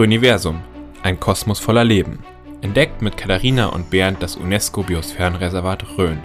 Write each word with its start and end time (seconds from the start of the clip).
Röniversum, 0.00 0.62
ein 1.02 1.20
Kosmos 1.20 1.60
voller 1.60 1.84
Leben. 1.84 2.20
Entdeckt 2.62 3.02
mit 3.02 3.18
Katharina 3.18 3.66
und 3.66 3.90
Bernd 3.90 4.22
das 4.22 4.34
UNESCO-Biosphärenreservat 4.34 5.98
Rhön. 5.98 6.18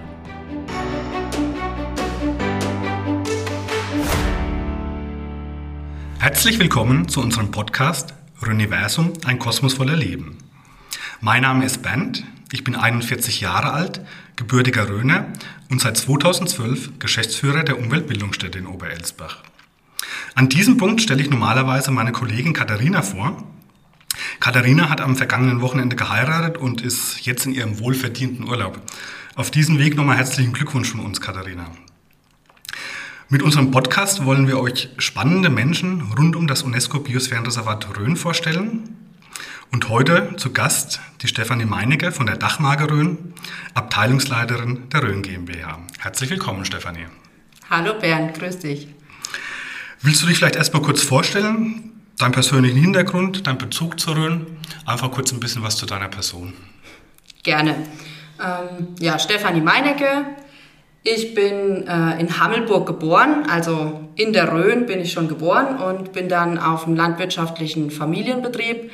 Herzlich 6.19 6.57
willkommen 6.57 7.09
zu 7.09 7.19
unserem 7.19 7.51
Podcast 7.51 8.13
Röniversum, 8.47 9.11
ein 9.25 9.39
Kosmos 9.39 9.73
voller 9.73 9.97
Leben. 9.97 10.37
Mein 11.19 11.41
Name 11.41 11.65
ist 11.65 11.81
Bernd, 11.81 12.23
ich 12.53 12.63
bin 12.63 12.77
41 12.77 13.41
Jahre 13.41 13.73
alt, 13.73 13.99
gebürtiger 14.37 14.87
Röner 14.87 15.33
und 15.69 15.81
seit 15.81 15.97
2012 15.97 16.97
Geschäftsführer 16.99 17.65
der 17.65 17.77
Umweltbildungsstätte 17.77 18.57
in 18.57 18.67
Oberelsbach. 18.67 19.43
An 20.33 20.47
diesem 20.47 20.77
Punkt 20.77 21.01
stelle 21.01 21.21
ich 21.21 21.29
normalerweise 21.29 21.91
meine 21.91 22.13
Kollegin 22.13 22.53
Katharina 22.53 23.01
vor. 23.01 23.43
Katharina 24.39 24.89
hat 24.89 25.01
am 25.01 25.15
vergangenen 25.15 25.61
Wochenende 25.61 25.95
geheiratet 25.95 26.57
und 26.57 26.81
ist 26.81 27.25
jetzt 27.25 27.45
in 27.45 27.53
ihrem 27.53 27.79
wohlverdienten 27.79 28.47
Urlaub. 28.47 28.79
Auf 29.35 29.51
diesem 29.51 29.79
Weg 29.79 29.95
nochmal 29.95 30.17
herzlichen 30.17 30.53
Glückwunsch 30.53 30.89
von 30.89 31.01
uns, 31.01 31.21
Katharina. 31.21 31.71
Mit 33.27 33.41
unserem 33.41 33.71
Podcast 33.71 34.23
wollen 34.23 34.47
wir 34.47 34.59
euch 34.59 34.89
spannende 34.97 35.49
Menschen 35.49 36.13
rund 36.17 36.35
um 36.35 36.47
das 36.47 36.61
UNESCO-Biosphärenreservat 36.61 37.97
Rhön 37.97 38.15
vorstellen. 38.15 38.97
Und 39.71 39.89
heute 39.89 40.35
zu 40.37 40.53
Gast 40.53 41.01
die 41.21 41.27
Stefanie 41.27 41.65
Meinecke 41.65 42.11
von 42.11 42.27
der 42.27 42.37
Dachmarke 42.37 42.89
Rhön, 42.89 43.33
Abteilungsleiterin 43.73 44.89
der 44.89 45.03
Rhön 45.03 45.23
GmbH. 45.23 45.79
Herzlich 45.99 46.29
willkommen, 46.29 46.65
Stefanie. 46.65 47.07
Hallo 47.69 47.99
Bernd, 47.99 48.35
grüß 48.37 48.59
dich. 48.59 48.87
Willst 50.01 50.21
du 50.21 50.27
dich 50.27 50.37
vielleicht 50.37 50.55
erstmal 50.55 50.83
kurz 50.83 51.01
vorstellen? 51.01 51.94
Deinen 52.17 52.31
persönlichen 52.31 52.77
Hintergrund, 52.77 53.45
dein 53.45 53.57
Bezug 53.57 53.99
zur 53.99 54.15
Rhön? 54.15 54.47
Einfach 54.85 55.11
kurz 55.11 55.33
ein 55.33 55.41
bisschen 55.41 55.63
was 55.63 55.75
zu 55.75 55.85
deiner 55.85 56.07
Person. 56.07 56.53
Gerne. 57.43 57.75
Ähm, 58.41 58.95
ja, 58.99 59.19
Stefanie 59.19 59.59
Meinecke. 59.59 60.25
Ich 61.03 61.35
bin 61.35 61.85
äh, 61.87 62.19
in 62.19 62.39
Hammelburg 62.39 62.87
geboren, 62.87 63.45
also 63.49 63.99
in 64.15 64.33
der 64.33 64.51
Rhön 64.51 64.85
bin 64.85 65.01
ich 65.01 65.11
schon 65.11 65.27
geboren 65.27 65.77
und 65.77 66.13
bin 66.13 66.29
dann 66.29 66.57
auf 66.57 66.87
einem 66.87 66.95
landwirtschaftlichen 66.95 67.91
Familienbetrieb 67.91 68.91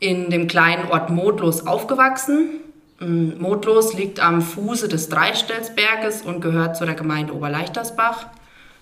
in 0.00 0.30
dem 0.30 0.48
kleinen 0.48 0.90
Ort 0.90 1.10
Modlos 1.10 1.66
aufgewachsen. 1.66 2.60
Mm, 2.98 3.40
Modlos 3.40 3.94
liegt 3.94 4.20
am 4.20 4.42
Fuße 4.42 4.88
des 4.88 5.10
Dreistelsberges 5.10 6.22
und 6.22 6.40
gehört 6.40 6.76
zu 6.76 6.86
der 6.86 6.94
Gemeinde 6.94 7.34
Oberleichtersbach. 7.34 8.26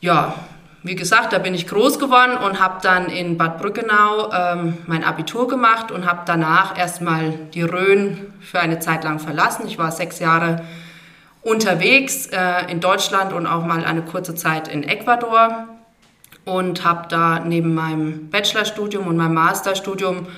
Ja, 0.01 0.35
wie 0.87 0.95
gesagt, 0.95 1.33
da 1.33 1.39
bin 1.39 1.53
ich 1.53 1.67
groß 1.67 1.99
geworden 1.99 2.37
und 2.37 2.61
habe 2.61 2.79
dann 2.81 3.07
in 3.07 3.37
Bad 3.37 3.59
Brückenau 3.59 4.31
ähm, 4.33 4.79
mein 4.87 5.03
Abitur 5.03 5.49
gemacht 5.49 5.91
und 5.91 6.07
habe 6.07 6.21
danach 6.27 6.79
erstmal 6.79 7.33
die 7.55 7.63
Rhön 7.63 8.33
für 8.41 8.61
eine 8.61 8.79
Zeit 8.79 9.03
lang 9.03 9.19
verlassen. 9.19 9.67
Ich 9.67 9.79
war 9.79 9.91
sechs 9.91 10.21
Jahre 10.21 10.63
unterwegs 11.43 12.27
äh, 12.27 12.71
in 12.71 12.79
Deutschland 12.79 13.33
und 13.33 13.49
auch 13.49 13.65
mal 13.65 13.85
eine 13.85 14.03
kurze 14.03 14.37
Zeit 14.37 14.69
in 14.69 14.85
Ecuador 14.85 15.67
und 16.45 16.85
habe 16.85 17.09
da 17.09 17.41
neben 17.41 17.75
meinem 17.75 18.31
Bachelorstudium 18.31 19.09
und 19.09 19.17
meinem 19.17 19.35
Masterstudium 19.35 20.29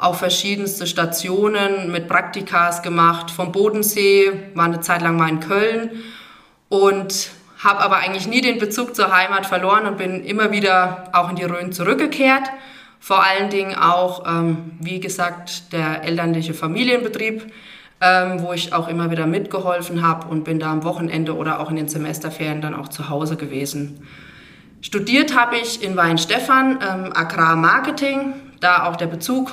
auch 0.00 0.14
verschiedenste 0.14 0.86
Stationen 0.86 1.90
mit 1.90 2.06
Praktikas 2.06 2.82
gemacht. 2.82 3.30
Vom 3.30 3.50
Bodensee, 3.50 4.30
war 4.54 4.66
eine 4.66 4.80
Zeit 4.80 5.02
lang 5.02 5.16
mal 5.16 5.30
in 5.30 5.40
Köln 5.40 5.90
und 6.68 7.30
habe 7.66 7.80
aber 7.80 7.96
eigentlich 7.96 8.26
nie 8.26 8.40
den 8.40 8.58
Bezug 8.58 8.94
zur 8.94 9.14
Heimat 9.14 9.44
verloren 9.44 9.86
und 9.86 9.98
bin 9.98 10.24
immer 10.24 10.52
wieder 10.52 11.10
auch 11.12 11.28
in 11.28 11.36
die 11.36 11.44
Rhön 11.44 11.72
zurückgekehrt. 11.72 12.44
Vor 13.00 13.22
allen 13.22 13.50
Dingen 13.50 13.74
auch, 13.74 14.24
ähm, 14.26 14.72
wie 14.80 15.00
gesagt, 15.00 15.72
der 15.72 16.04
elterliche 16.04 16.54
Familienbetrieb, 16.54 17.52
ähm, 18.00 18.42
wo 18.42 18.52
ich 18.52 18.72
auch 18.72 18.88
immer 18.88 19.10
wieder 19.10 19.26
mitgeholfen 19.26 20.06
habe 20.06 20.28
und 20.28 20.44
bin 20.44 20.58
da 20.58 20.72
am 20.72 20.84
Wochenende 20.84 21.36
oder 21.36 21.60
auch 21.60 21.70
in 21.70 21.76
den 21.76 21.88
Semesterferien 21.88 22.60
dann 22.60 22.74
auch 22.74 22.88
zu 22.88 23.08
Hause 23.08 23.36
gewesen. 23.36 24.06
Studiert 24.80 25.36
habe 25.36 25.56
ich 25.56 25.82
in 25.82 25.96
Weinstefan 25.96 26.78
ähm, 26.80 27.12
Agrarmarketing, 27.14 28.34
da 28.60 28.84
auch 28.84 28.96
der 28.96 29.06
Bezug 29.06 29.52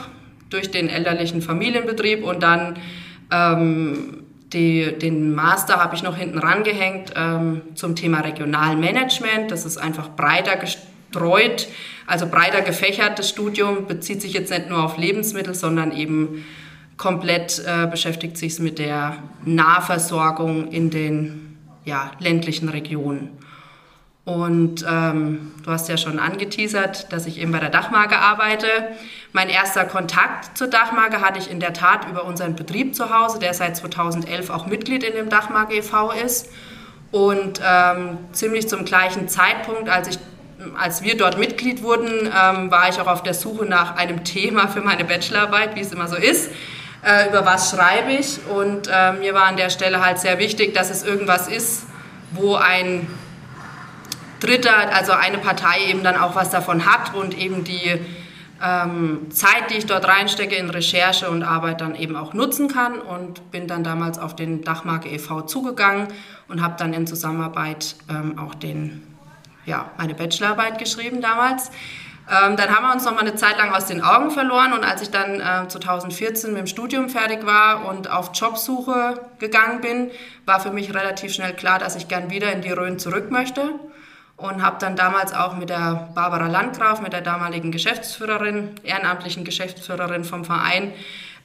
durch 0.50 0.72
den 0.72 0.90
elterlichen 0.90 1.42
Familienbetrieb 1.42 2.24
und 2.24 2.44
dann 2.44 2.78
ähm, 3.32 4.23
die, 4.54 4.98
den 4.98 5.34
Master 5.34 5.78
habe 5.78 5.96
ich 5.96 6.04
noch 6.04 6.16
hinten 6.16 6.38
rangehängt 6.38 7.14
ähm, 7.16 7.62
zum 7.76 7.96
Thema 7.96 8.22
Regionalmanagement. 8.22 9.52
Das 9.52 9.66
ist 9.66 9.78
einfach 9.78 10.10
breiter 10.10 10.56
gestreut, 10.58 11.68
also 12.08 12.28
breiter 12.28 12.62
gefächert. 12.62 13.20
Das 13.20 13.30
Studium 13.30 13.88
bezieht 13.88 14.22
sich 14.22 14.34
jetzt 14.34 14.52
nicht 14.52 14.70
nur 14.70 14.84
auf 14.84 14.98
Lebensmittel, 14.98 15.56
sondern 15.56 15.92
eben 15.92 16.46
komplett 16.98 17.64
äh, 17.66 17.88
beschäftigt 17.88 18.38
sich 18.38 18.60
mit 18.60 18.80
der 18.80 19.18
Nahversorgung 19.44 20.72
in 20.72 20.90
den 20.90 21.58
ja, 21.86 22.12
ländlichen 22.20 22.70
Regionen. 22.70 23.30
Und 24.26 24.86
ähm, 24.90 25.52
du 25.64 25.72
hast 25.72 25.90
ja 25.90 25.98
schon 25.98 26.18
angeteasert, 26.18 27.12
dass 27.12 27.26
ich 27.26 27.40
eben 27.42 27.52
bei 27.52 27.60
der 27.60 27.70
Dachmarke 27.70 28.18
arbeite. 28.18 28.68
Mein 29.36 29.50
erster 29.50 29.86
Kontakt 29.86 30.56
zur 30.56 30.68
Dachmarke 30.68 31.20
hatte 31.20 31.40
ich 31.40 31.50
in 31.50 31.60
der 31.60 31.74
Tat 31.74 32.08
über 32.08 32.24
unseren 32.24 32.56
Betrieb 32.56 32.96
zu 32.96 33.10
Hause, 33.10 33.40
der 33.40 33.56
seit 33.56 33.76
2011 33.76 34.52
auch 34.52 34.68
Mitglied 34.68 35.04
in 35.04 35.16
dem 35.16 35.30
Dachmarke 35.30 35.74
e.V. 35.74 36.12
ist. 36.12 36.50
Und 37.10 37.60
ähm, 37.66 38.20
ziemlich 38.32 38.70
zum 38.70 38.86
gleichen 38.86 39.28
Zeitpunkt, 39.28 39.90
als, 39.90 40.10
ich, 40.10 40.20
als 40.80 41.02
wir 41.02 41.18
dort 41.18 41.40
Mitglied 41.40 41.82
wurden, 41.82 42.28
ähm, 42.28 42.70
war 42.70 42.90
ich 42.90 43.02
auch 43.02 43.08
auf 43.08 43.24
der 43.24 43.34
Suche 43.34 43.66
nach 43.66 43.96
einem 43.96 44.24
Thema 44.24 44.68
für 44.68 44.82
meine 44.82 45.04
Bachelorarbeit, 45.04 45.76
wie 45.76 45.82
es 45.82 45.92
immer 45.92 46.08
so 46.08 46.16
ist. 46.16 46.52
Äh, 47.04 47.30
über 47.30 47.44
was 47.44 47.72
schreibe 47.72 48.12
ich? 48.12 48.38
Und 48.56 48.88
äh, 48.88 49.14
mir 49.14 49.34
war 49.34 49.46
an 49.46 49.58
der 49.58 49.72
Stelle 49.72 50.06
halt 50.06 50.20
sehr 50.20 50.38
wichtig, 50.38 50.76
dass 50.76 50.92
es 50.92 51.02
irgendwas 51.02 51.48
ist, 51.48 51.88
wo 52.34 52.54
ein 52.56 53.08
Dritter, 54.40 54.94
also 54.94 55.14
eine 55.14 55.40
Partei 55.40 55.86
eben 55.90 56.04
dann 56.04 56.18
auch 56.18 56.36
was 56.36 56.52
davon 56.52 56.86
hat 56.86 57.16
und 57.16 57.36
eben 57.36 57.64
die 57.64 58.00
Zeit, 59.30 59.72
die 59.72 59.76
ich 59.76 59.86
dort 59.86 60.08
reinstecke 60.08 60.56
in 60.56 60.70
Recherche 60.70 61.30
und 61.30 61.44
Arbeit 61.44 61.82
dann 61.82 61.96
eben 61.96 62.16
auch 62.16 62.34
nutzen 62.34 62.70
kann 62.70 62.98
und 63.00 63.52
bin 63.52 63.68
dann 63.68 63.84
damals 63.84 64.18
auf 64.20 64.38
den 64.38 64.64
Dachmarke 64.64 65.10
e.V. 65.10 65.42
zugegangen 65.42 66.08
und 66.48 66.62
habe 66.62 66.76
dann 66.78 66.94
in 66.94 67.06
Zusammenarbeit 67.06 67.96
ähm, 68.10 68.40
auch 68.40 68.56
den, 68.56 69.06
ja, 69.66 69.92
meine 69.98 70.16
Bachelorarbeit 70.16 70.80
geschrieben 70.80 71.20
damals. 71.20 71.72
Ähm, 72.32 72.56
dann 72.56 72.70
haben 72.70 72.86
wir 72.86 72.94
uns 72.94 73.04
noch 73.04 73.12
mal 73.12 73.20
eine 73.20 73.36
Zeit 73.36 73.58
lang 73.58 73.74
aus 73.74 73.88
den 73.88 74.02
Augen 74.02 74.32
verloren 74.32 74.72
und 74.72 74.86
als 74.86 75.02
ich 75.02 75.10
dann 75.10 75.42
äh, 75.42 75.68
2014 75.68 76.52
mit 76.54 76.62
dem 76.62 76.68
Studium 76.68 77.10
fertig 77.10 77.46
war 77.46 77.86
und 77.90 78.10
auf 78.10 78.32
Jobsuche 78.34 79.20
gegangen 79.40 79.82
bin, 79.82 80.10
war 80.46 80.62
für 80.62 80.72
mich 80.72 80.94
relativ 80.94 81.34
schnell 81.34 81.54
klar, 81.54 81.80
dass 81.80 81.98
ich 81.98 82.08
gern 82.08 82.30
wieder 82.30 82.54
in 82.54 82.62
die 82.62 82.72
Rhön 82.72 82.98
zurück 82.98 83.30
möchte 83.30 83.72
und 84.44 84.62
habe 84.62 84.76
dann 84.78 84.98
damals 84.98 85.34
auch 85.34 85.56
mit 85.56 85.70
der 85.70 86.10
Barbara 86.14 86.48
Landgraf, 86.48 87.02
mit 87.02 87.14
der 87.14 87.22
damaligen 87.22 87.72
Geschäftsführerin, 87.72 88.72
ehrenamtlichen 88.84 89.46
Geschäftsführerin 89.46 90.26
vom 90.26 90.44
Verein, 90.44 90.92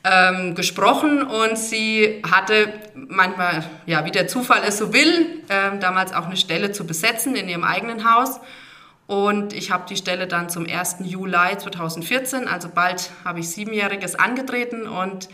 ähm, 0.03 0.57
gesprochen 0.57 1.23
und 1.23 1.57
sie 1.57 2.21
hatte 2.29 2.73
manchmal, 2.95 3.65
ja, 3.87 4.05
wie 4.05 4.11
der 4.11 4.27
Zufall 4.27 4.63
es 4.67 4.79
so 4.79 4.93
will, 4.93 5.43
ähm, 5.49 5.79
damals 5.79 6.13
auch 6.13 6.27
eine 6.27 6.37
Stelle 6.37 6.73
zu 6.73 6.89
besetzen 6.89 7.37
in 7.37 7.49
ihrem 7.49 7.63
eigenen 7.63 8.13
Haus. 8.13 8.41
Und 9.07 9.53
ich 9.53 9.71
habe 9.71 9.85
die 9.89 9.97
Stelle 9.97 10.27
dann 10.27 10.51
zum 10.51 10.67
1. 10.67 10.97
Juli 11.05 11.57
2014, 11.57 12.49
also 12.49 12.69
bald 12.69 13.11
habe 13.25 13.39
ich 13.39 13.49
siebenjähriges 13.49 14.17
angetreten 14.17 14.89
und 14.89 15.29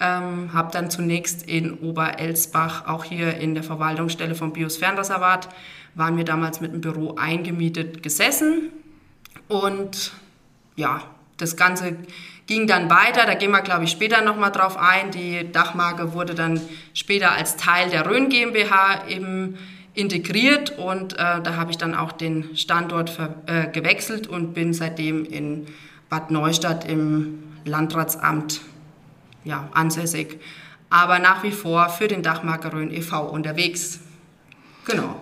ähm, 0.00 0.52
habe 0.52 0.72
dann 0.72 0.90
zunächst 0.90 1.48
in 1.48 1.74
Oberelsbach, 1.74 2.86
auch 2.86 3.04
hier 3.04 3.36
in 3.36 3.54
der 3.54 3.62
Verwaltungsstelle 3.62 4.34
vom 4.34 4.52
Biosphärenreservat, 4.52 5.48
waren 5.94 6.16
wir 6.16 6.24
damals 6.24 6.60
mit 6.60 6.72
dem 6.72 6.80
Büro 6.80 7.14
eingemietet 7.16 8.02
gesessen. 8.02 8.70
Und 9.48 10.12
ja, 10.76 11.02
das 11.36 11.56
Ganze 11.56 11.96
ging 12.46 12.66
dann 12.66 12.90
weiter, 12.90 13.26
da 13.26 13.34
gehen 13.34 13.50
wir, 13.50 13.62
glaube 13.62 13.84
ich, 13.84 13.90
später 13.90 14.22
nochmal 14.22 14.52
drauf 14.52 14.76
ein. 14.76 15.10
Die 15.10 15.50
Dachmarke 15.50 16.12
wurde 16.12 16.34
dann 16.34 16.60
später 16.92 17.32
als 17.32 17.56
Teil 17.56 17.90
der 17.90 18.08
Rhön 18.08 18.28
GmbH 18.28 19.08
eben 19.08 19.56
integriert 19.94 20.76
und 20.76 21.14
äh, 21.14 21.16
da 21.16 21.56
habe 21.56 21.70
ich 21.70 21.78
dann 21.78 21.94
auch 21.94 22.10
den 22.10 22.56
Standort 22.56 23.10
ver, 23.10 23.36
äh, 23.46 23.68
gewechselt 23.68 24.26
und 24.26 24.52
bin 24.52 24.74
seitdem 24.74 25.24
in 25.24 25.66
Bad 26.10 26.32
Neustadt 26.32 26.88
im 26.88 27.44
Landratsamt 27.64 28.60
ja, 29.44 29.68
ansässig, 29.72 30.40
aber 30.90 31.18
nach 31.18 31.42
wie 31.42 31.52
vor 31.52 31.88
für 31.88 32.08
den 32.08 32.22
Dachmarke 32.22 32.72
Rhön 32.72 32.92
e.V. 32.92 33.28
unterwegs. 33.28 34.00
Genau. 34.84 35.18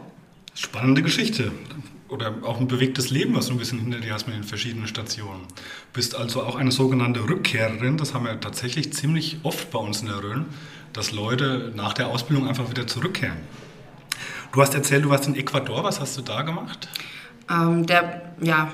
Spannende 0.55 1.03
Geschichte. 1.03 1.53
Oder 2.09 2.35
auch 2.43 2.61
ein 2.61 2.69
bewegtes 2.69 3.09
Leben, 3.09 3.35
was 3.35 3.47
du 3.47 3.55
ein 3.55 3.59
bisschen 3.59 3.79
hinter 3.79 4.01
dir 4.01 4.13
hast 4.13 4.27
mit 4.27 4.37
den 4.37 4.45
verschiedenen 4.45 4.87
Stationen. 4.87 5.47
Bist 5.95 6.15
also 6.15 6.43
auch 6.43 6.57
eine 6.57 6.71
sogenannte 6.71 7.27
Rückkehrerin. 7.27 7.97
Das 7.97 8.13
haben 8.13 8.27
wir 8.27 8.39
tatsächlich 8.39 8.93
ziemlich 8.93 9.39
oft 9.45 9.71
bei 9.71 9.79
uns 9.79 10.03
in 10.03 10.09
der 10.09 10.23
Rhön, 10.23 10.45
dass 10.93 11.11
Leute 11.13 11.73
nach 11.75 11.95
der 11.95 12.09
Ausbildung 12.09 12.47
einfach 12.47 12.69
wieder 12.69 12.87
zurückkehren. 12.87 13.39
Du 14.53 14.61
hast 14.61 14.75
erzählt, 14.75 15.07
du 15.07 15.09
warst 15.09 15.27
in 15.27 15.35
Ecuador. 15.37 15.85
Was 15.85 16.01
hast 16.01 16.19
du 16.19 16.21
da 16.21 16.43
gemacht? 16.43 16.87
Ähm, 17.49 17.87
der, 17.87 18.35
ja, 18.43 18.71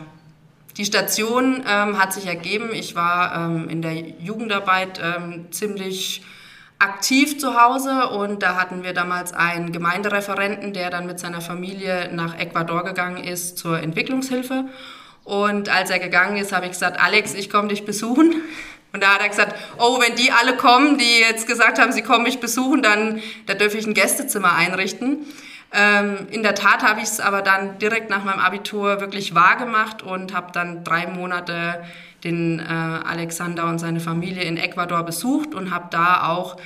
die 0.79 0.85
Station 0.85 1.65
ähm, 1.69 1.99
hat 1.99 2.13
sich 2.13 2.27
ergeben. 2.27 2.71
Ich 2.73 2.95
war 2.95 3.35
ähm, 3.35 3.69
in 3.69 3.83
der 3.83 3.95
Jugendarbeit 3.95 5.01
ähm, 5.03 5.51
ziemlich 5.51 6.23
aktiv 6.79 7.41
zu 7.41 7.61
Hause 7.61 8.09
und 8.11 8.45
da 8.45 8.55
hatten 8.55 8.85
wir 8.85 8.93
damals 8.93 9.35
einen 9.35 9.73
Gemeindereferenten, 9.73 10.73
der 10.73 10.91
dann 10.91 11.07
mit 11.07 11.19
seiner 11.19 11.41
Familie 11.41 12.11
nach 12.13 12.39
Ecuador 12.39 12.85
gegangen 12.85 13.25
ist 13.25 13.59
zur 13.59 13.81
Entwicklungshilfe. 13.81 14.67
Und 15.25 15.69
als 15.69 15.91
er 15.91 15.99
gegangen 15.99 16.37
ist, 16.37 16.53
habe 16.53 16.67
ich 16.67 16.73
gesagt, 16.73 17.01
Alex, 17.01 17.35
ich 17.35 17.51
komme 17.51 17.69
dich 17.69 17.85
besuchen. 17.85 18.37
Und 18.93 19.03
da 19.03 19.15
hat 19.15 19.21
er 19.21 19.29
gesagt, 19.29 19.55
oh, 19.79 20.01
wenn 20.01 20.15
die 20.15 20.33
alle 20.33 20.57
kommen, 20.57 20.97
die 20.97 21.21
jetzt 21.21 21.47
gesagt 21.47 21.79
haben, 21.79 21.93
sie 21.93 22.01
kommen 22.01 22.23
mich 22.23 22.41
besuchen, 22.41 22.83
dann 22.83 23.21
da 23.45 23.53
dürfe 23.53 23.77
ich 23.77 23.87
ein 23.87 23.93
Gästezimmer 23.93 24.55
einrichten. 24.55 25.27
Ähm, 25.73 26.29
in 26.31 26.43
der 26.43 26.55
Tat 26.55 26.83
habe 26.83 27.01
ich 27.01 27.07
es 27.07 27.21
aber 27.21 27.43
dann 27.43 27.79
direkt 27.79 28.09
nach 28.09 28.25
meinem 28.25 28.41
Abitur 28.41 29.01
wirklich 29.01 29.35
wahrgemacht 29.35 30.03
und 30.03 30.35
habe 30.35 30.51
dann 30.53 30.83
drei 30.83 31.07
Monate 31.07 31.85
den 32.25 32.59
äh, 32.59 32.63
Alexander 32.63 33.67
und 33.67 33.79
seine 33.79 34.01
Familie 34.01 34.43
in 34.43 34.57
Ecuador 34.57 35.03
besucht 35.03 35.55
und 35.55 35.71
habe 35.71 35.89
da 35.91 36.29
auch 36.29 36.57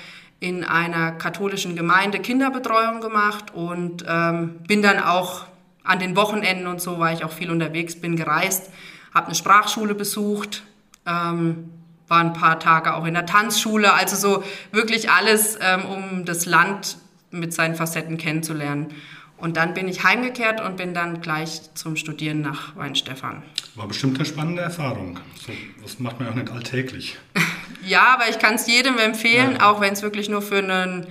in 0.40 0.64
einer 0.64 1.12
katholischen 1.12 1.76
Gemeinde 1.76 2.18
Kinderbetreuung 2.18 3.00
gemacht 3.00 3.52
und 3.54 4.04
ähm, 4.08 4.60
bin 4.66 4.82
dann 4.82 4.98
auch 4.98 5.44
an 5.84 5.98
den 5.98 6.16
Wochenenden 6.16 6.66
und 6.66 6.80
so 6.80 6.98
war 6.98 7.12
ich 7.12 7.24
auch 7.24 7.32
viel 7.32 7.50
unterwegs, 7.50 8.00
bin 8.00 8.16
gereist, 8.16 8.70
habe 9.14 9.26
eine 9.26 9.34
Sprachschule 9.34 9.94
besucht, 9.94 10.62
ähm, 11.06 11.70
war 12.08 12.20
ein 12.20 12.32
paar 12.32 12.58
Tage 12.58 12.94
auch 12.94 13.04
in 13.04 13.14
der 13.14 13.26
Tanzschule, 13.26 13.92
also 13.92 14.16
so 14.16 14.44
wirklich 14.70 15.10
alles, 15.10 15.58
ähm, 15.60 15.84
um 15.84 16.24
das 16.24 16.46
Land 16.46 16.98
mit 17.32 17.52
seinen 17.52 17.74
Facetten 17.74 18.18
kennenzulernen. 18.18 18.94
Und 19.36 19.56
dann 19.56 19.74
bin 19.74 19.88
ich 19.88 20.04
heimgekehrt 20.04 20.60
und 20.60 20.76
bin 20.76 20.94
dann 20.94 21.20
gleich 21.20 21.74
zum 21.74 21.96
Studieren 21.96 22.42
nach 22.42 22.76
Weinstefan. 22.76 23.42
War 23.74 23.88
bestimmt 23.88 24.16
eine 24.16 24.24
spannende 24.24 24.62
Erfahrung. 24.62 25.18
So, 25.44 25.52
das 25.82 25.98
macht 25.98 26.20
man 26.20 26.28
auch 26.28 26.34
nicht 26.34 26.50
alltäglich. 26.50 27.16
ja, 27.84 28.14
aber 28.14 28.28
ich 28.28 28.38
kann 28.38 28.54
es 28.54 28.68
jedem 28.68 28.98
empfehlen, 28.98 29.56
ja. 29.58 29.70
auch 29.70 29.80
wenn 29.80 29.94
es 29.94 30.02
wirklich 30.02 30.28
nur 30.28 30.42
für 30.42 30.58
einen, 30.58 31.08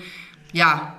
ja, 0.54 0.96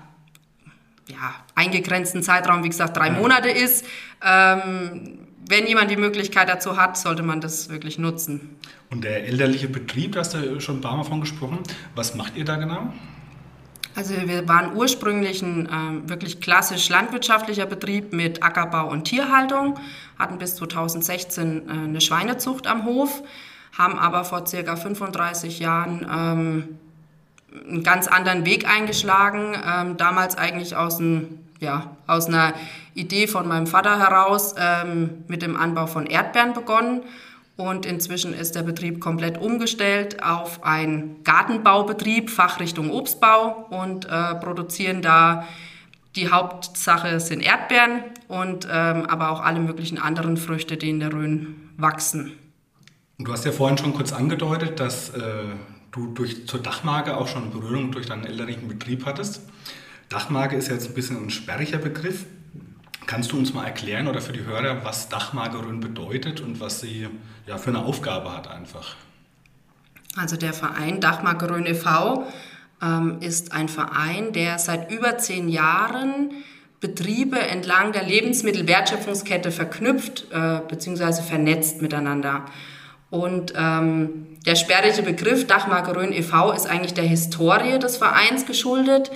ja, 1.09 1.35
eingegrenzten 1.55 2.23
Zeitraum, 2.23 2.65
wie 2.65 2.69
gesagt, 2.69 2.97
drei 2.97 3.07
ja. 3.07 3.13
Monate 3.13 3.49
ist. 3.49 3.87
Ähm, 4.23 5.19
wenn 5.49 5.67
jemand 5.67 5.91
die 5.91 5.97
Möglichkeit 5.97 6.49
dazu 6.49 6.77
hat, 6.77 6.97
sollte 6.97 7.23
man 7.23 7.41
das 7.41 7.69
wirklich 7.69 7.99
nutzen. 7.99 8.57
Und 8.91 9.05
der 9.05 9.27
elterliche 9.27 9.69
Betrieb, 9.69 10.13
da 10.13 10.21
hast 10.21 10.35
du 10.35 10.61
schon 10.61 10.79
ein 10.79 10.81
paar 10.83 10.97
Mal 10.97 11.05
von 11.05 11.21
gesprochen. 11.21 11.61
Was 11.95 12.15
macht 12.15 12.37
ihr 12.37 12.45
da 12.45 12.57
genau? 12.57 12.93
Also 13.95 14.15
wir 14.27 14.49
waren 14.49 14.75
ursprünglich 14.75 15.43
ein 15.43 15.67
äh, 15.67 16.09
wirklich 16.09 16.41
klassisch 16.41 16.89
landwirtschaftlicher 16.89 17.67
Betrieb 17.67 18.13
mit 18.13 18.43
Ackerbau 18.43 18.89
und 18.89 19.05
Tierhaltung, 19.05 19.79
hatten 20.19 20.39
bis 20.39 20.57
2016 20.57 21.69
äh, 21.69 21.73
eine 21.73 22.01
Schweinezucht 22.01 22.67
am 22.67 22.87
Hof, 22.87 23.23
haben 23.77 23.99
aber 23.99 24.25
vor 24.25 24.47
circa 24.47 24.77
35 24.77 25.59
Jahren 25.59 26.07
ähm, 26.11 26.79
einen 27.69 27.83
ganz 27.83 28.07
anderen 28.07 28.47
Weg 28.47 28.67
eingeschlagen, 28.67 29.57
ähm, 29.67 29.97
damals 29.99 30.39
eigentlich 30.39 30.75
aus, 30.75 30.99
ein, 30.99 31.47
ja, 31.61 31.95
aus 32.07 32.29
einer 32.29 32.55
Idee 32.95 33.27
von 33.27 33.47
meinem 33.47 33.67
Vater 33.67 33.99
heraus 33.99 34.55
ähm, 34.59 35.25
mit 35.29 35.43
dem 35.43 35.55
Anbau 35.55 35.87
von 35.87 36.07
Erdbeeren 36.07 36.55
begonnen 36.55 37.03
und 37.57 37.87
inzwischen 37.87 38.35
ist 38.35 38.55
der 38.55 38.63
Betrieb 38.63 39.01
komplett 39.01 39.39
umgestellt 39.39 40.23
auf 40.23 40.65
einen 40.65 41.23
Gartenbaubetrieb, 41.25 42.31
Fachrichtung 42.31 42.91
Obstbau 42.91 43.67
und 43.71 44.07
äh, 44.07 44.35
produzieren 44.37 45.03
da 45.03 45.47
die 46.17 46.31
Hauptsache 46.31 47.21
sind 47.21 47.41
Erdbeeren 47.41 48.03
und 48.29 48.69
ähm, 48.71 49.07
aber 49.07 49.31
auch 49.31 49.41
alle 49.41 49.61
möglichen 49.61 49.99
anderen 49.99 50.37
Früchte, 50.37 50.77
die 50.77 50.91
in 50.91 51.01
der 51.01 51.13
Rhön 51.13 51.71
wachsen. 51.77 52.33
Und 53.19 53.29
du 53.29 53.33
hast 53.33 53.45
ja 53.45 53.53
vorhin 53.53 53.79
schon 53.79 53.95
kurz 53.95 54.13
angedeutet, 54.13 54.79
dass 54.81 55.11
äh, 55.11 55.45
du 55.91 56.09
durch, 56.09 56.47
zur 56.47 56.61
Dachmarke 56.61 57.17
auch 57.17 57.29
schon 57.29 57.51
Berührung 57.51 57.93
durch 57.93 58.07
deinen 58.07 58.25
elterlichen 58.25 58.69
Betrieb 58.69 59.07
hattest. 59.07 59.43
Dachmarke 60.09 60.57
ist 60.57 60.69
jetzt 60.69 60.89
ein 60.89 60.95
bisschen 60.95 61.25
ein 61.25 61.31
sperriger 61.31 61.79
Begriff. 61.79 62.27
Kannst 63.07 63.33
du 63.33 63.39
uns 63.39 63.53
mal 63.53 63.65
erklären 63.65 64.09
oder 64.09 64.21
für 64.21 64.33
die 64.33 64.45
Hörer, 64.45 64.85
was 64.85 65.09
Dachmarkerön 65.09 65.81
bedeutet 65.81 66.41
und 66.41 66.61
was 66.61 66.81
sie 66.81 67.09
ja, 67.47 67.59
für 67.59 67.71
eine 67.71 67.85
Aufgabe 67.85 68.33
hat 68.33 68.49
einfach? 68.49 68.97
Also 70.17 70.37
der 70.37 70.53
Verein 70.53 71.01
Dachmarkerön 71.01 71.67
e.V. 71.67 72.27
Ähm, 72.83 73.19
ist 73.21 73.53
ein 73.53 73.69
Verein, 73.69 74.33
der 74.33 74.59
seit 74.59 74.91
über 74.91 75.19
zehn 75.19 75.49
Jahren 75.49 76.31
Betriebe 76.81 77.39
entlang 77.39 77.93
der 77.93 78.03
Lebensmittelwertschöpfungskette 78.03 79.53
verknüpft 79.53 80.27
äh, 80.33 80.61
bzw. 80.69 81.23
vernetzt 81.23 81.81
miteinander. 81.81 82.45
Und 83.09 83.53
ähm, 83.57 84.39
der 84.47 84.57
sperrige 84.57 85.03
Begriff 85.03 85.47
Dachmarkerön 85.47 86.13
e.V. 86.13 86.53
ist 86.53 86.67
eigentlich 86.67 86.95
der 86.95 87.05
Historie 87.05 87.79
des 87.79 87.97
Vereins 87.99 88.47
geschuldet. 88.47 89.11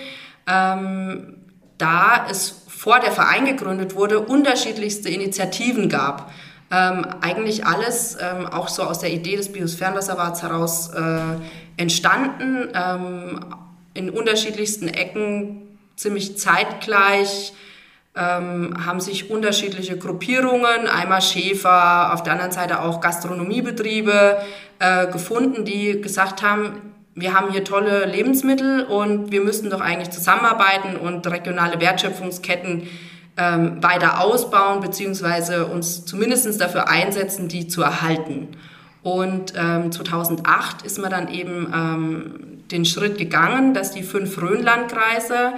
Ähm, 0.47 1.39
da 1.79 2.27
es 2.31 2.66
vor 2.77 3.01
der 3.01 3.11
Verein 3.11 3.47
gegründet 3.47 3.95
wurde, 3.95 4.21
unterschiedlichste 4.21 5.09
Initiativen 5.09 5.89
gab. 5.89 6.31
Ähm, 6.71 7.07
eigentlich 7.21 7.65
alles 7.65 8.19
ähm, 8.21 8.47
auch 8.47 8.69
so 8.69 8.83
aus 8.83 8.99
der 8.99 9.13
Idee 9.13 9.37
des 9.37 9.53
Biosphärenreservats 9.53 10.43
heraus 10.43 10.91
äh, 10.93 11.21
entstanden, 11.77 12.69
ähm, 12.75 13.41
in 13.95 14.11
unterschiedlichsten 14.11 14.89
Ecken 14.89 15.79
ziemlich 15.97 16.37
zeitgleich 16.37 17.55
ähm, 18.15 18.75
haben 18.85 19.01
sich 19.01 19.31
unterschiedliche 19.31 19.97
Gruppierungen, 19.97 20.89
einmal 20.89 21.23
Schäfer, 21.23 22.13
auf 22.13 22.23
der 22.23 22.33
anderen 22.33 22.53
Seite 22.53 22.83
auch 22.83 23.01
Gastronomiebetriebe 23.01 24.39
äh, 24.79 25.07
gefunden, 25.07 25.65
die 25.65 26.01
gesagt 26.01 26.43
haben, 26.43 26.95
wir 27.17 27.33
haben 27.33 27.51
hier 27.51 27.65
tolle 27.65 28.05
Lebensmittel 28.05 28.85
und 28.85 29.33
wir 29.33 29.41
müssten 29.41 29.71
doch 29.71 29.81
eigentlich 29.81 30.11
zusammenarbeiten 30.11 30.97
und 30.97 31.27
regionale 31.27 31.81
Wertschöpfungsketten 31.81 32.89
ähm, 33.39 33.83
weiter 33.83 34.21
ausbauen, 34.21 34.81
beziehungsweise 34.81 35.67
uns 35.67 36.05
zumindest 36.05 36.61
dafür 36.61 36.89
einsetzen, 36.89 37.49
die 37.49 37.69
zu 37.69 37.83
erhalten. 37.83 38.49
Und 39.03 39.55
ähm, 39.57 39.91
2008 39.91 40.83
ist 40.83 40.99
man 40.99 41.11
dann 41.11 41.29
eben 41.29 41.73
ähm, 41.75 42.65
den 42.71 42.85
Schritt 42.85 43.17
gegangen, 43.17 43.73
dass 43.73 43.93
die 43.93 44.03
fünf 44.03 44.41
Rhönlandkreise 44.41 45.55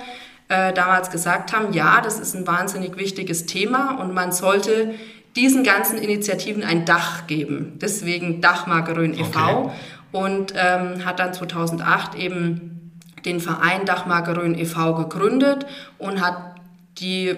äh, 0.48 0.72
damals 0.72 1.10
gesagt 1.10 1.52
haben, 1.52 1.72
ja, 1.72 2.00
das 2.00 2.20
ist 2.20 2.36
ein 2.36 2.46
wahnsinnig 2.46 2.96
wichtiges 2.96 3.46
Thema 3.46 3.98
und 4.00 4.14
man 4.14 4.30
sollte 4.30 4.94
diesen 5.34 5.64
ganzen 5.64 5.98
Initiativen 5.98 6.62
ein 6.62 6.84
Dach 6.84 7.26
geben. 7.26 7.78
Deswegen 7.80 8.40
Dachmarke 8.40 8.96
Rhön 8.96 9.14
e.V. 9.14 9.64
Okay 9.64 9.70
und 10.12 10.54
ähm, 10.56 11.04
hat 11.04 11.18
dann 11.18 11.34
2008 11.34 12.14
eben 12.14 12.92
den 13.24 13.40
Verein 13.40 13.84
Dachmarke 13.84 14.36
Rhön 14.36 14.58
e.V. 14.58 14.94
gegründet 14.94 15.66
und 15.98 16.20
hat 16.20 16.56
die 16.98 17.34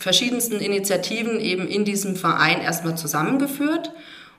verschiedensten 0.00 0.58
Initiativen 0.60 1.40
eben 1.40 1.66
in 1.68 1.84
diesem 1.84 2.16
Verein 2.16 2.60
erstmal 2.60 2.96
zusammengeführt 2.96 3.92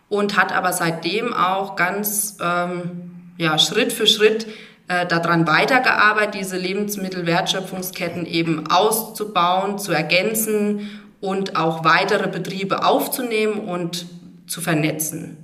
und 0.09 0.37
hat 0.37 0.53
aber 0.53 0.73
seitdem 0.73 1.33
auch 1.33 1.75
ganz 1.75 2.37
ähm, 2.41 3.31
ja, 3.37 3.57
Schritt 3.57 3.93
für 3.93 4.07
Schritt 4.07 4.47
äh, 4.87 5.05
daran 5.05 5.47
weitergearbeitet, 5.47 6.35
diese 6.35 6.57
Lebensmittelwertschöpfungsketten 6.57 8.25
eben 8.25 8.67
auszubauen, 8.69 9.79
zu 9.79 9.91
ergänzen 9.91 11.01
und 11.21 11.55
auch 11.55 11.85
weitere 11.85 12.27
Betriebe 12.27 12.85
aufzunehmen 12.85 13.59
und 13.59 14.05
zu 14.45 14.59
vernetzen. 14.61 15.42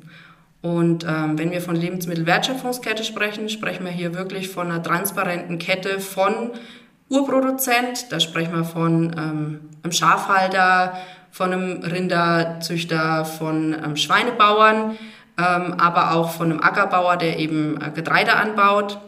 Und 0.61 1.05
ähm, 1.05 1.39
wenn 1.39 1.51
wir 1.51 1.61
von 1.61 1.75
Lebensmittelwertschöpfungskette 1.75 3.03
sprechen, 3.03 3.47
sprechen 3.47 3.85
wir 3.85 3.91
hier 3.91 4.13
wirklich 4.13 4.49
von 4.49 4.69
einer 4.69 4.83
transparenten 4.83 5.57
Kette 5.57 5.99
von 5.99 6.51
Urproduzent, 7.09 8.11
da 8.11 8.19
sprechen 8.19 8.53
wir 8.53 8.65
von 8.65 9.15
ähm, 9.17 9.59
einem 9.81 9.91
Schafhalter, 9.91 10.97
von 11.31 11.53
einem 11.53 11.81
Rinderzüchter, 11.83 13.25
von 13.25 13.73
ähm, 13.73 13.95
Schweinebauern, 13.95 14.97
aber 15.37 16.15
auch 16.15 16.31
von 16.31 16.51
einem 16.51 16.61
Ackerbauer, 16.61 17.15
der 17.15 17.39
eben 17.39 17.79
äh, 17.81 17.91
Getreide 17.91 18.33
anbaut, 18.33 18.99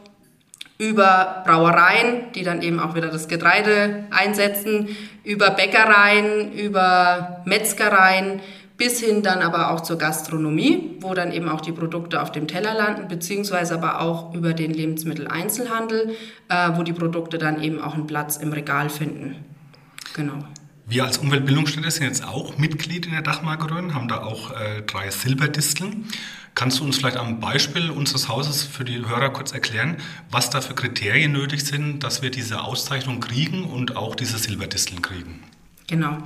über 0.78 1.44
Brauereien, 1.46 2.32
die 2.34 2.44
dann 2.44 2.62
eben 2.62 2.80
auch 2.80 2.96
wieder 2.96 3.10
das 3.10 3.28
Getreide 3.28 4.06
einsetzen, 4.12 4.96
über 5.24 5.52
Bäckereien, 5.52 6.54
über 6.54 7.42
Metzgereien, 7.46 8.40
bis 8.82 9.00
hin 9.00 9.22
dann 9.22 9.44
aber 9.44 9.70
auch 9.70 9.82
zur 9.82 10.00
Gastronomie, 10.00 10.98
wo 11.02 11.14
dann 11.14 11.32
eben 11.32 11.48
auch 11.50 11.62
die 11.62 11.72
Produkte 11.72 12.20
auf 12.20 12.32
dem 12.32 12.48
Teller 12.48 12.74
landen, 12.74 13.08
beziehungsweise 13.08 13.76
aber 13.76 14.02
auch 14.02 14.34
über 14.34 14.56
den 14.56 14.74
Lebensmitteleinzelhandel, 14.74 16.16
äh, 16.50 16.72
wo 16.74 16.82
die 16.82 16.92
Produkte 16.92 17.38
dann 17.38 17.62
eben 17.62 17.80
auch 17.80 17.94
einen 17.94 18.08
Platz 18.08 18.38
im 18.38 18.52
Regal 18.52 18.90
finden. 18.90 19.36
Genau. 20.16 20.34
Wir 20.88 21.06
als 21.06 21.20
Umweltbildungsstätte 21.20 21.92
sind 21.92 22.08
jetzt 22.08 22.28
auch 22.28 22.58
Mitglied 22.58 23.06
in 23.06 23.12
der 23.12 23.22
Dachmarke 23.22 23.72
haben 23.94 24.08
da 24.08 24.24
auch 24.24 24.50
äh, 24.50 24.82
drei 24.82 25.12
Silberdisteln. 25.12 26.08
Kannst 26.56 26.80
du 26.80 26.84
uns 26.84 26.98
vielleicht 26.98 27.18
am 27.18 27.40
Beispiel 27.40 27.92
unseres 27.92 28.30
Hauses 28.30 28.64
für 28.64 28.84
die 28.84 29.08
Hörer 29.08 29.30
kurz 29.30 29.52
erklären, 29.52 29.98
was 30.32 30.50
da 30.50 30.60
für 30.60 30.74
Kriterien 30.74 31.34
nötig 31.34 31.64
sind, 31.64 32.00
dass 32.00 32.24
wir 32.24 32.32
diese 32.32 32.64
Auszeichnung 32.64 33.20
kriegen 33.20 33.64
und 33.64 33.96
auch 33.96 34.16
diese 34.16 34.40
Silberdisteln 34.40 35.04
kriegen? 35.04 35.44
Genau. 35.92 36.18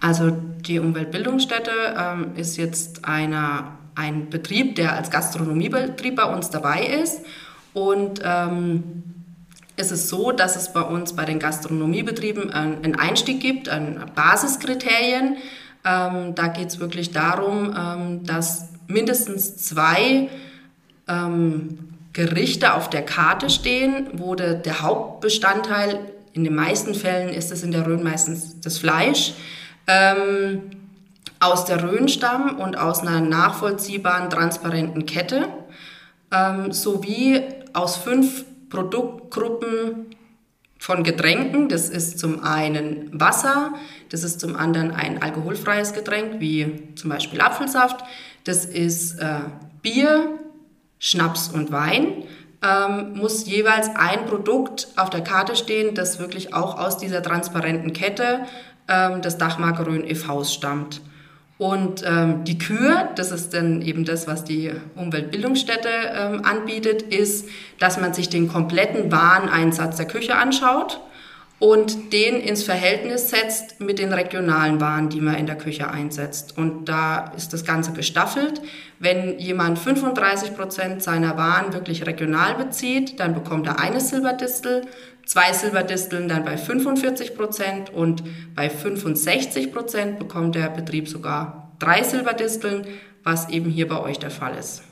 Also 0.00 0.30
die 0.30 0.80
Umweltbildungsstätte 0.80 1.70
ähm, 1.96 2.32
ist 2.36 2.56
jetzt 2.56 3.06
einer, 3.06 3.78
ein 3.94 4.28
Betrieb, 4.28 4.74
der 4.74 4.92
als 4.94 5.10
Gastronomiebetrieb 5.10 6.16
bei 6.16 6.24
uns 6.24 6.50
dabei 6.50 6.84
ist. 6.84 7.20
Und 7.72 8.20
ähm, 8.24 9.04
es 9.76 9.92
ist 9.92 10.08
so, 10.08 10.32
dass 10.32 10.56
es 10.56 10.72
bei 10.72 10.82
uns 10.82 11.14
bei 11.14 11.24
den 11.24 11.38
Gastronomiebetrieben 11.38 12.50
einen 12.52 12.96
Einstieg 12.96 13.40
gibt, 13.40 13.68
ein 13.68 14.04
Basiskriterien. 14.14 15.36
Ähm, 15.84 16.34
da 16.34 16.48
geht 16.48 16.68
es 16.68 16.80
wirklich 16.80 17.12
darum, 17.12 17.74
ähm, 17.76 18.24
dass 18.24 18.70
mindestens 18.88 19.56
zwei 19.56 20.28
ähm, 21.06 21.78
Gerichte 22.12 22.74
auf 22.74 22.90
der 22.90 23.02
Karte 23.02 23.48
stehen, 23.48 24.08
wo 24.14 24.34
de, 24.34 24.60
der 24.60 24.82
Hauptbestandteil, 24.82 26.00
in 26.34 26.44
den 26.44 26.54
meisten 26.54 26.94
Fällen 26.94 27.30
ist 27.30 27.50
es 27.52 27.62
in 27.62 27.70
der 27.70 27.86
Rhön 27.86 28.02
meistens 28.02 28.60
das 28.60 28.78
Fleisch, 28.78 29.34
ähm, 29.86 30.62
aus 31.40 31.64
der 31.64 31.82
Rhön 31.82 32.08
stammen 32.08 32.56
und 32.56 32.76
aus 32.76 33.00
einer 33.00 33.20
nachvollziehbaren, 33.20 34.30
transparenten 34.30 35.06
Kette, 35.06 35.48
ähm, 36.32 36.72
sowie 36.72 37.40
aus 37.72 37.96
fünf 37.96 38.44
Produktgruppen 38.68 40.06
von 40.78 41.04
Getränken. 41.04 41.68
Das 41.68 41.88
ist 41.88 42.18
zum 42.18 42.42
einen 42.42 43.08
Wasser, 43.12 43.72
das 44.10 44.24
ist 44.24 44.40
zum 44.40 44.56
anderen 44.56 44.90
ein 44.90 45.22
alkoholfreies 45.22 45.92
Getränk, 45.92 46.40
wie 46.40 46.94
zum 46.96 47.10
Beispiel 47.10 47.40
Apfelsaft. 47.40 48.04
Das 48.42 48.64
ist 48.64 49.20
äh, 49.20 49.40
Bier, 49.82 50.38
Schnaps 50.98 51.48
und 51.48 51.70
Wein. 51.70 52.24
Ähm, 52.64 53.14
muss 53.14 53.46
jeweils 53.46 53.90
ein 53.94 54.26
Produkt 54.26 54.88
auf 54.96 55.10
der 55.10 55.22
Karte 55.22 55.54
stehen, 55.56 55.94
das 55.94 56.18
wirklich 56.18 56.54
auch 56.54 56.78
aus 56.78 56.96
dieser 56.96 57.22
transparenten 57.22 57.92
Kette 57.92 58.40
ähm, 58.88 59.20
des 59.20 59.36
Dachmarke 59.36 59.86
Rhön 59.86 60.08
e.V. 60.08 60.44
stammt. 60.44 61.02
Und 61.58 62.02
ähm, 62.06 62.44
die 62.44 62.58
Kür, 62.58 63.10
das 63.16 63.30
ist 63.30 63.54
dann 63.54 63.82
eben 63.82 64.04
das, 64.04 64.26
was 64.26 64.44
die 64.44 64.72
Umweltbildungsstätte 64.96 65.88
ähm, 65.88 66.44
anbietet, 66.44 67.02
ist, 67.02 67.48
dass 67.78 68.00
man 68.00 68.12
sich 68.14 68.28
den 68.28 68.48
kompletten 68.48 69.12
Wareneinsatz 69.12 69.96
der 69.96 70.06
Küche 70.06 70.36
anschaut 70.36 71.00
und 71.58 72.12
den 72.12 72.40
ins 72.40 72.62
Verhältnis 72.62 73.30
setzt 73.30 73.80
mit 73.80 73.98
den 73.98 74.12
regionalen 74.12 74.80
Waren, 74.80 75.08
die 75.08 75.20
man 75.20 75.36
in 75.36 75.46
der 75.46 75.56
Küche 75.56 75.88
einsetzt. 75.90 76.58
Und 76.58 76.88
da 76.88 77.32
ist 77.36 77.52
das 77.52 77.64
Ganze 77.64 77.92
gestaffelt. 77.92 78.60
Wenn 78.98 79.38
jemand 79.38 79.78
35 79.78 80.56
Prozent 80.56 81.02
seiner 81.02 81.36
Waren 81.36 81.72
wirklich 81.72 82.06
regional 82.06 82.54
bezieht, 82.56 83.20
dann 83.20 83.34
bekommt 83.34 83.66
er 83.66 83.78
eine 83.78 84.00
Silberdistel 84.00 84.82
zwei 85.26 85.52
Silberdisteln 85.52 86.28
dann 86.28 86.44
bei 86.44 86.56
45 86.56 87.36
Prozent 87.36 87.90
und 87.90 88.22
bei 88.54 88.68
65 88.68 89.72
Prozent 89.72 90.18
bekommt 90.18 90.54
der 90.54 90.68
Betrieb 90.68 91.08
sogar 91.08 91.72
drei 91.78 92.02
Silberdisteln, 92.02 92.86
was 93.22 93.48
eben 93.48 93.70
hier 93.70 93.88
bei 93.88 94.00
euch 94.00 94.18
der 94.18 94.30
Fall 94.30 94.56
ist. 94.56 94.82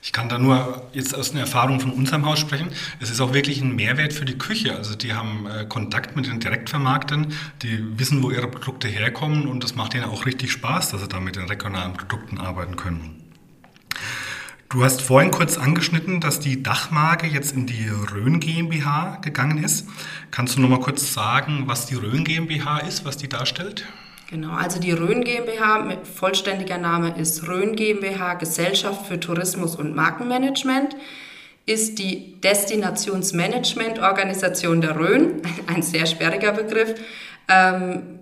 Ich 0.00 0.12
kann 0.12 0.28
da 0.28 0.38
nur 0.38 0.88
jetzt 0.92 1.14
aus 1.14 1.32
einer 1.32 1.40
Erfahrung 1.40 1.80
von 1.80 1.90
unserem 1.90 2.24
Haus 2.24 2.38
sprechen. 2.38 2.68
Es 3.00 3.10
ist 3.10 3.20
auch 3.20 3.34
wirklich 3.34 3.60
ein 3.60 3.74
Mehrwert 3.74 4.12
für 4.12 4.24
die 4.24 4.38
Küche. 4.38 4.76
Also 4.76 4.94
die 4.94 5.12
haben 5.12 5.46
äh, 5.46 5.64
Kontakt 5.64 6.14
mit 6.14 6.26
den 6.26 6.38
Direktvermarktern, 6.38 7.34
die 7.62 7.98
wissen, 7.98 8.22
wo 8.22 8.30
ihre 8.30 8.48
Produkte 8.48 8.86
herkommen 8.86 9.48
und 9.48 9.64
das 9.64 9.74
macht 9.74 9.94
ihnen 9.94 10.04
auch 10.04 10.24
richtig 10.24 10.52
Spaß, 10.52 10.90
dass 10.90 11.00
sie 11.00 11.08
da 11.08 11.18
mit 11.18 11.36
den 11.36 11.46
regionalen 11.46 11.94
Produkten 11.94 12.38
arbeiten 12.38 12.76
können. 12.76 13.18
Du 14.70 14.84
hast 14.84 15.00
vorhin 15.00 15.30
kurz 15.30 15.56
angeschnitten, 15.56 16.20
dass 16.20 16.40
die 16.40 16.62
Dachmarke 16.62 17.26
jetzt 17.26 17.52
in 17.52 17.66
die 17.66 17.88
Rhön 17.88 18.38
GmbH 18.38 19.16
gegangen 19.22 19.64
ist. 19.64 19.88
Kannst 20.30 20.56
du 20.56 20.60
noch 20.60 20.68
mal 20.68 20.80
kurz 20.80 21.14
sagen, 21.14 21.62
was 21.66 21.86
die 21.86 21.94
Rhön 21.94 22.22
GmbH 22.22 22.80
ist, 22.80 23.06
was 23.06 23.16
die 23.16 23.30
darstellt? 23.30 23.86
Genau, 24.30 24.52
also 24.52 24.78
die 24.78 24.92
Rhön 24.92 25.24
GmbH 25.24 25.78
mit 25.78 26.06
vollständiger 26.06 26.76
Name 26.76 27.18
ist 27.18 27.48
Rhön 27.48 27.74
GmbH 27.74 28.34
Gesellschaft 28.34 29.06
für 29.06 29.18
Tourismus 29.18 29.74
und 29.74 29.96
Markenmanagement 29.96 30.94
ist 31.64 31.98
die 31.98 32.38
Destinationsmanagement-Organisation 32.42 34.82
der 34.82 34.98
Rhön, 34.98 35.40
ein 35.66 35.80
sehr 35.80 36.04
sperriger 36.04 36.52
Begriff. 36.52 36.94
Ähm, 37.48 38.18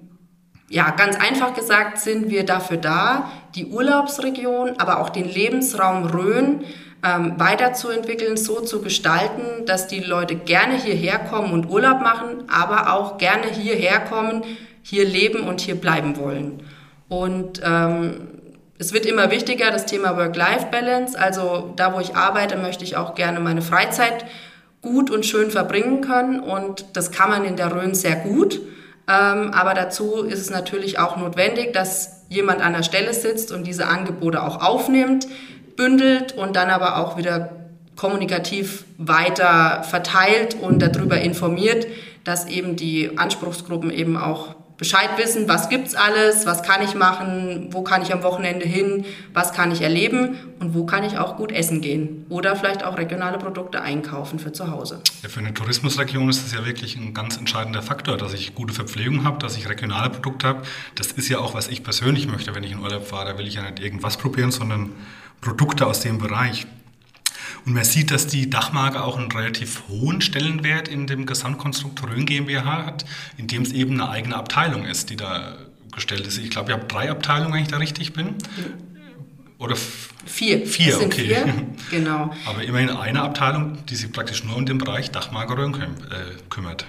ja, 0.68 0.90
ganz 0.90 1.16
einfach 1.16 1.54
gesagt 1.54 1.98
sind 1.98 2.30
wir 2.30 2.46
dafür 2.46 2.76
da, 2.76 3.28
die 3.56 3.66
Urlaubsregion, 3.66 4.78
aber 4.78 5.00
auch 5.00 5.08
den 5.08 5.28
Lebensraum 5.28 6.06
Rhön 6.06 6.60
ähm, 7.04 7.34
weiterzuentwickeln, 7.38 8.36
so 8.36 8.60
zu 8.60 8.80
gestalten, 8.80 9.66
dass 9.66 9.88
die 9.88 9.98
Leute 9.98 10.36
gerne 10.36 10.80
hierher 10.80 11.18
kommen 11.18 11.52
und 11.52 11.68
Urlaub 11.68 12.00
machen, 12.00 12.44
aber 12.48 12.92
auch 12.92 13.18
gerne 13.18 13.48
hierher 13.48 13.98
kommen, 13.98 14.44
hier 14.88 15.04
leben 15.04 15.48
und 15.48 15.60
hier 15.60 15.74
bleiben 15.74 16.16
wollen. 16.16 16.62
Und 17.08 17.60
ähm, 17.64 18.28
es 18.78 18.92
wird 18.92 19.04
immer 19.04 19.32
wichtiger, 19.32 19.72
das 19.72 19.84
Thema 19.84 20.16
Work-Life-Balance. 20.16 21.18
Also 21.18 21.72
da, 21.74 21.92
wo 21.92 21.98
ich 21.98 22.14
arbeite, 22.14 22.56
möchte 22.56 22.84
ich 22.84 22.96
auch 22.96 23.16
gerne 23.16 23.40
meine 23.40 23.62
Freizeit 23.62 24.26
gut 24.82 25.10
und 25.10 25.26
schön 25.26 25.50
verbringen 25.50 26.02
können. 26.02 26.38
Und 26.38 26.84
das 26.92 27.10
kann 27.10 27.30
man 27.30 27.44
in 27.44 27.56
der 27.56 27.74
Rhön 27.74 27.96
sehr 27.96 28.14
gut. 28.14 28.60
Ähm, 29.08 29.50
aber 29.52 29.74
dazu 29.74 30.22
ist 30.22 30.38
es 30.38 30.50
natürlich 30.50 31.00
auch 31.00 31.16
notwendig, 31.16 31.72
dass 31.72 32.22
jemand 32.28 32.60
an 32.60 32.72
der 32.72 32.84
Stelle 32.84 33.12
sitzt 33.12 33.50
und 33.50 33.66
diese 33.66 33.88
Angebote 33.88 34.40
auch 34.40 34.62
aufnimmt, 34.62 35.26
bündelt 35.74 36.32
und 36.32 36.54
dann 36.54 36.70
aber 36.70 36.98
auch 36.98 37.16
wieder 37.16 37.50
kommunikativ 37.96 38.84
weiter 38.98 39.82
verteilt 39.82 40.56
und 40.60 40.80
darüber 40.80 41.20
informiert, 41.20 41.88
dass 42.22 42.46
eben 42.46 42.76
die 42.76 43.18
Anspruchsgruppen 43.18 43.90
eben 43.90 44.16
auch 44.16 44.54
Bescheid 44.78 45.08
wissen, 45.16 45.48
was 45.48 45.70
gibt's 45.70 45.94
alles, 45.94 46.44
was 46.44 46.62
kann 46.62 46.82
ich 46.82 46.94
machen, 46.94 47.68
wo 47.70 47.82
kann 47.82 48.02
ich 48.02 48.12
am 48.12 48.22
Wochenende 48.22 48.66
hin, 48.66 49.06
was 49.32 49.52
kann 49.52 49.72
ich 49.72 49.80
erleben 49.80 50.36
und 50.60 50.74
wo 50.74 50.84
kann 50.84 51.02
ich 51.02 51.16
auch 51.16 51.36
gut 51.36 51.50
essen 51.50 51.80
gehen 51.80 52.26
oder 52.28 52.56
vielleicht 52.56 52.84
auch 52.84 52.98
regionale 52.98 53.38
Produkte 53.38 53.80
einkaufen 53.80 54.38
für 54.38 54.52
zu 54.52 54.70
Hause. 54.70 55.00
Ja, 55.22 55.30
für 55.30 55.40
eine 55.40 55.54
Tourismusregion 55.54 56.28
ist 56.28 56.44
das 56.44 56.52
ja 56.52 56.66
wirklich 56.66 56.96
ein 56.96 57.14
ganz 57.14 57.38
entscheidender 57.38 57.82
Faktor, 57.82 58.18
dass 58.18 58.34
ich 58.34 58.54
gute 58.54 58.74
Verpflegung 58.74 59.24
habe, 59.24 59.38
dass 59.38 59.56
ich 59.56 59.66
regionale 59.68 60.10
Produkte 60.10 60.46
habe. 60.46 60.62
Das 60.94 61.12
ist 61.12 61.28
ja 61.28 61.38
auch, 61.38 61.54
was 61.54 61.68
ich 61.68 61.82
persönlich 61.82 62.28
möchte, 62.28 62.54
wenn 62.54 62.62
ich 62.62 62.72
in 62.72 62.80
Urlaub 62.80 63.06
fahre. 63.06 63.32
Da 63.32 63.38
will 63.38 63.46
ich 63.46 63.54
ja 63.54 63.62
nicht 63.62 63.80
irgendwas 63.80 64.18
probieren, 64.18 64.50
sondern 64.50 64.92
Produkte 65.40 65.86
aus 65.86 66.00
dem 66.00 66.18
Bereich. 66.18 66.66
Und 67.66 67.74
man 67.74 67.84
sieht, 67.84 68.12
dass 68.12 68.28
die 68.28 68.48
Dachmarke 68.48 69.02
auch 69.02 69.18
einen 69.18 69.30
relativ 69.30 69.82
hohen 69.88 70.20
Stellenwert 70.20 70.86
in 70.86 71.08
dem 71.08 71.26
Gesamtkonstrukt 71.26 72.00
Rhön 72.04 72.24
GmbH 72.24 72.86
hat, 72.86 73.04
indem 73.36 73.62
es 73.62 73.72
eben 73.72 74.00
eine 74.00 74.08
eigene 74.08 74.36
Abteilung 74.36 74.84
ist, 74.84 75.10
die 75.10 75.16
da 75.16 75.56
gestellt 75.92 76.26
ist. 76.28 76.38
Ich 76.38 76.50
glaube, 76.50 76.70
ihr 76.70 76.76
habt 76.76 76.92
drei 76.92 77.10
Abteilungen, 77.10 77.54
wenn 77.54 77.62
ich 77.62 77.68
da 77.68 77.78
richtig 77.78 78.12
bin. 78.12 78.36
Oder 79.58 79.74
vier. 80.26 80.64
Vier, 80.64 81.00
okay. 81.00 81.26
Vier. 81.26 81.54
Genau. 81.90 82.32
Aber 82.46 82.62
immerhin 82.62 82.90
eine 82.90 83.22
Abteilung, 83.22 83.84
die 83.86 83.96
sich 83.96 84.12
praktisch 84.12 84.44
nur 84.44 84.56
um 84.56 84.66
den 84.66 84.78
Bereich 84.78 85.10
Dachmarke 85.10 85.56
Rhön 85.56 85.74
äh, 85.74 85.78
kümmert. 86.50 86.86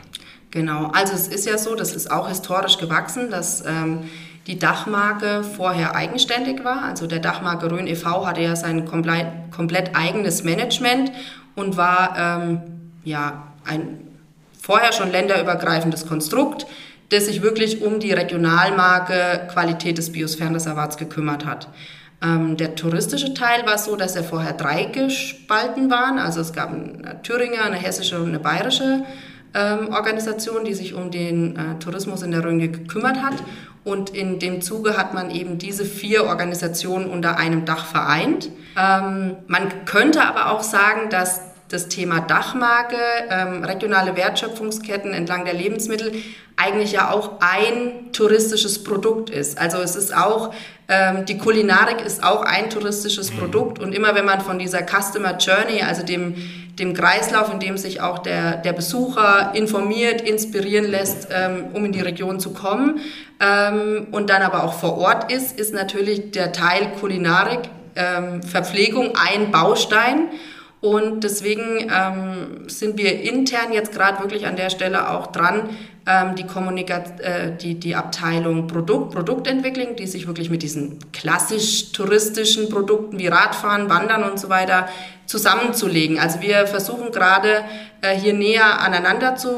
Genau, 0.51 0.87
also 0.87 1.13
es 1.13 1.27
ist 1.27 1.45
ja 1.45 1.57
so, 1.57 1.75
das 1.75 1.93
ist 1.93 2.09
auch 2.09 2.27
historisch 2.29 2.77
gewachsen, 2.77 3.29
dass 3.29 3.63
ähm, 3.65 4.09
die 4.47 4.57
Dachmarke 4.57 5.43
vorher 5.43 5.95
eigenständig 5.95 6.63
war. 6.63 6.83
Also 6.83 7.05
der 7.05 7.19
Dachmarke 7.19 7.69
Rhön 7.69 7.85
e.V. 7.85 8.25
hatte 8.25 8.41
ja 8.41 8.55
sein 8.55 8.85
komplett, 8.85 9.27
komplett 9.51 9.95
eigenes 9.95 10.43
Management 10.43 11.11
und 11.55 11.75
war 11.75 12.15
ähm, 12.17 12.61
ja, 13.03 13.43
ein 13.65 14.07
vorher 14.59 14.93
schon 14.93 15.11
länderübergreifendes 15.11 16.07
Konstrukt, 16.07 16.65
das 17.09 17.25
sich 17.25 17.41
wirklich 17.41 17.81
um 17.81 17.99
die 17.99 18.11
Regionalmarke 18.11 19.47
Qualität 19.51 19.97
des 19.97 20.11
Biosphärenreservats 20.11 20.97
gekümmert 20.97 21.45
hat. 21.45 21.67
Ähm, 22.21 22.57
der 22.57 22.75
touristische 22.75 23.33
Teil 23.33 23.65
war 23.65 23.77
so, 23.77 23.95
dass 23.95 24.15
er 24.15 24.23
vorher 24.23 24.53
drei 24.53 24.85
gespalten 24.85 25.91
waren. 25.91 26.19
Also 26.19 26.41
es 26.41 26.53
gab 26.53 26.71
eine 26.71 27.21
Thüringer, 27.21 27.63
eine 27.63 27.75
hessische 27.75 28.17
und 28.17 28.29
eine 28.29 28.39
bayerische 28.39 29.03
ähm, 29.57 29.89
Organisation, 29.89 30.63
die 30.63 30.75
sich 30.75 30.93
um 30.93 31.09
den 31.09 31.55
äh, 31.55 31.79
Tourismus 31.79 32.21
in 32.21 32.31
der 32.31 32.43
Rhön 32.43 32.59
gekümmert 32.59 33.21
hat. 33.21 33.35
Und 33.83 34.11
in 34.11 34.37
dem 34.39 34.61
Zuge 34.61 34.97
hat 34.97 35.13
man 35.13 35.31
eben 35.31 35.57
diese 35.57 35.85
vier 35.85 36.25
Organisationen 36.25 37.09
unter 37.09 37.37
einem 37.37 37.65
Dach 37.65 37.85
vereint. 37.85 38.49
Ähm, 38.77 39.35
man 39.47 39.85
könnte 39.85 40.23
aber 40.23 40.51
auch 40.51 40.61
sagen, 40.61 41.09
dass 41.09 41.41
das 41.69 41.87
Thema 41.87 42.21
Dachmarke, 42.21 42.97
ähm, 43.29 43.63
regionale 43.63 44.15
Wertschöpfungsketten 44.15 45.13
entlang 45.13 45.45
der 45.45 45.53
Lebensmittel 45.53 46.13
eigentlich 46.55 46.93
ja 46.93 47.11
auch 47.11 47.33
ein 47.39 48.11
touristisches 48.13 48.83
Produkt 48.83 49.29
ist. 49.29 49.59
Also 49.59 49.77
es 49.77 49.95
ist 49.95 50.15
auch, 50.15 50.53
ähm, 50.87 51.25
die 51.25 51.37
Kulinarik 51.37 52.03
ist 52.03 52.23
auch 52.23 52.41
ein 52.41 52.69
touristisches 52.69 53.31
mhm. 53.31 53.37
Produkt 53.37 53.79
und 53.79 53.93
immer 53.93 54.15
wenn 54.15 54.25
man 54.25 54.41
von 54.41 54.57
dieser 54.57 54.81
Customer 54.81 55.37
Journey, 55.37 55.83
also 55.83 56.03
dem, 56.03 56.35
dem 56.79 56.93
Kreislauf, 56.93 57.53
in 57.53 57.59
dem 57.59 57.77
sich 57.77 58.01
auch 58.01 58.19
der, 58.19 58.57
der 58.57 58.73
Besucher 58.73 59.51
informiert, 59.53 60.21
inspirieren 60.21 60.89
lässt, 60.89 61.27
ähm, 61.31 61.65
um 61.73 61.85
in 61.85 61.91
die 61.91 62.01
Region 62.01 62.39
zu 62.39 62.53
kommen 62.53 63.01
ähm, 63.39 64.07
und 64.11 64.29
dann 64.29 64.41
aber 64.41 64.63
auch 64.63 64.73
vor 64.73 64.97
Ort 64.97 65.31
ist, 65.31 65.59
ist 65.59 65.73
natürlich 65.73 66.31
der 66.31 66.53
Teil 66.53 66.91
Kulinarik, 66.99 67.69
ähm, 67.95 68.41
Verpflegung 68.41 69.13
ein 69.15 69.51
Baustein. 69.51 70.29
Und 70.79 71.23
deswegen 71.23 71.89
ähm, 71.91 72.69
sind 72.69 72.97
wir 72.97 73.21
intern 73.21 73.73
jetzt 73.73 73.91
gerade 73.91 74.21
wirklich 74.21 74.45
an 74.45 74.55
der 74.55 74.69
Stelle 74.69 75.09
auch 75.09 75.27
dran, 75.27 75.69
ähm, 76.05 76.35
die, 76.35 76.45
Kommunika 76.45 77.03
äh, 77.19 77.51
die, 77.57 77.75
die 77.75 77.95
Abteilung 77.95 78.67
Produkt, 78.67 79.15
Produktentwicklung, 79.15 79.95
die 79.95 80.05
sich 80.05 80.27
wirklich 80.27 80.51
mit 80.51 80.61
diesen 80.61 80.99
klassisch 81.11 81.91
touristischen 81.93 82.69
Produkten 82.69 83.17
wie 83.17 83.27
Radfahren, 83.27 83.89
Wandern 83.89 84.23
und 84.23 84.39
so 84.39 84.49
weiter 84.49 84.87
zusammenzulegen. 85.27 86.17
Also 86.19 86.41
wir 86.41 86.65
versuchen 86.67 87.11
gerade 87.11 87.63
äh, 88.01 88.15
hier 88.15 88.33
näher 88.33 88.79
aneinander 88.79 89.35
zu 89.35 89.49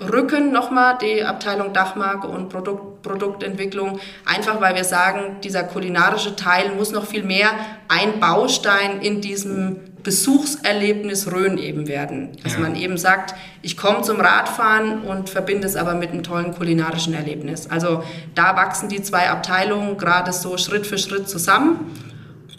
rücken, 0.00 0.52
nochmal 0.52 0.96
die 0.98 1.24
Abteilung 1.24 1.72
Dachmarke 1.72 2.28
und 2.28 2.48
Produkt, 2.48 3.02
Produktentwicklung, 3.02 3.98
einfach 4.24 4.60
weil 4.60 4.76
wir 4.76 4.84
sagen, 4.84 5.36
dieser 5.42 5.64
kulinarische 5.64 6.36
Teil 6.36 6.70
muss 6.76 6.92
noch 6.92 7.06
viel 7.06 7.24
mehr 7.24 7.50
ein 7.88 8.20
Baustein 8.20 9.00
in 9.00 9.20
diesem 9.20 9.80
Besuchserlebnis 10.04 11.32
Rhön 11.32 11.58
eben 11.58 11.88
werden. 11.88 12.36
Dass 12.44 12.52
ja. 12.52 12.60
man 12.60 12.76
eben 12.76 12.96
sagt, 12.96 13.34
ich 13.62 13.76
komme 13.76 14.02
zum 14.02 14.20
Radfahren 14.20 15.02
und 15.02 15.28
verbinde 15.28 15.66
es 15.66 15.74
aber 15.74 15.94
mit 15.94 16.10
einem 16.10 16.22
tollen 16.22 16.54
kulinarischen 16.54 17.12
Erlebnis. 17.12 17.68
Also 17.68 18.04
da 18.36 18.54
wachsen 18.54 18.88
die 18.88 19.02
zwei 19.02 19.28
Abteilungen 19.28 19.98
gerade 19.98 20.32
so 20.32 20.56
Schritt 20.58 20.86
für 20.86 20.98
Schritt 20.98 21.28
zusammen. 21.28 21.92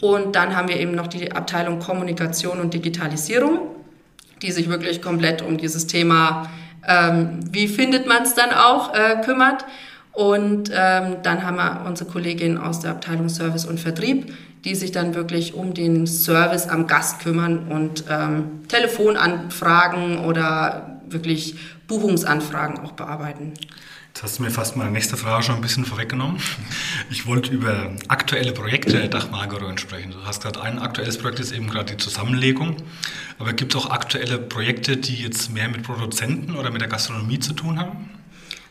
Und 0.00 0.36
dann 0.36 0.56
haben 0.56 0.68
wir 0.68 0.78
eben 0.78 0.94
noch 0.94 1.08
die 1.08 1.32
Abteilung 1.32 1.78
Kommunikation 1.80 2.60
und 2.60 2.72
Digitalisierung, 2.74 3.60
die 4.42 4.52
sich 4.52 4.68
wirklich 4.68 5.02
komplett 5.02 5.42
um 5.42 5.58
dieses 5.58 5.86
Thema, 5.86 6.50
ähm, 6.86 7.40
wie 7.50 7.68
findet 7.68 8.06
man 8.06 8.22
es 8.22 8.34
dann 8.34 8.52
auch, 8.52 8.94
äh, 8.94 9.20
kümmert. 9.24 9.64
Und 10.12 10.70
ähm, 10.74 11.16
dann 11.22 11.44
haben 11.44 11.56
wir 11.56 11.84
unsere 11.86 12.10
Kollegin 12.10 12.58
aus 12.58 12.80
der 12.80 12.92
Abteilung 12.92 13.28
Service 13.28 13.64
und 13.64 13.78
Vertrieb, 13.78 14.32
die 14.64 14.74
sich 14.74 14.90
dann 14.90 15.14
wirklich 15.14 15.54
um 15.54 15.74
den 15.74 16.06
Service 16.06 16.68
am 16.68 16.86
Gast 16.86 17.20
kümmern 17.20 17.68
und 17.68 18.04
ähm, 18.10 18.62
Telefonanfragen 18.68 20.24
oder 20.24 21.00
wirklich 21.08 21.56
Buchungsanfragen 21.86 22.80
auch 22.80 22.92
bearbeiten. 22.92 23.54
Jetzt 24.18 24.24
hast 24.24 24.38
du 24.40 24.42
mir 24.42 24.50
fast 24.50 24.74
meine 24.74 24.90
nächste 24.90 25.16
Frage 25.16 25.44
schon 25.44 25.54
ein 25.54 25.60
bisschen 25.60 25.84
vorweggenommen. 25.84 26.40
Ich 27.08 27.28
wollte 27.28 27.52
über 27.52 27.92
aktuelle 28.08 28.50
Projekte 28.50 28.98
der 28.98 29.06
Dachmagerung 29.06 29.78
sprechen. 29.78 30.10
Du 30.10 30.26
hast 30.26 30.42
gerade 30.42 30.60
ein 30.60 30.80
aktuelles 30.80 31.18
Projekt, 31.18 31.38
ist 31.38 31.52
eben 31.52 31.70
gerade 31.70 31.94
die 31.94 31.98
Zusammenlegung. 31.98 32.74
Aber 33.38 33.52
gibt 33.52 33.76
es 33.76 33.80
auch 33.80 33.90
aktuelle 33.90 34.38
Projekte, 34.38 34.96
die 34.96 35.22
jetzt 35.22 35.52
mehr 35.52 35.68
mit 35.68 35.84
Produzenten 35.84 36.56
oder 36.56 36.72
mit 36.72 36.80
der 36.80 36.88
Gastronomie 36.88 37.38
zu 37.38 37.52
tun 37.52 37.78
haben? 37.78 38.10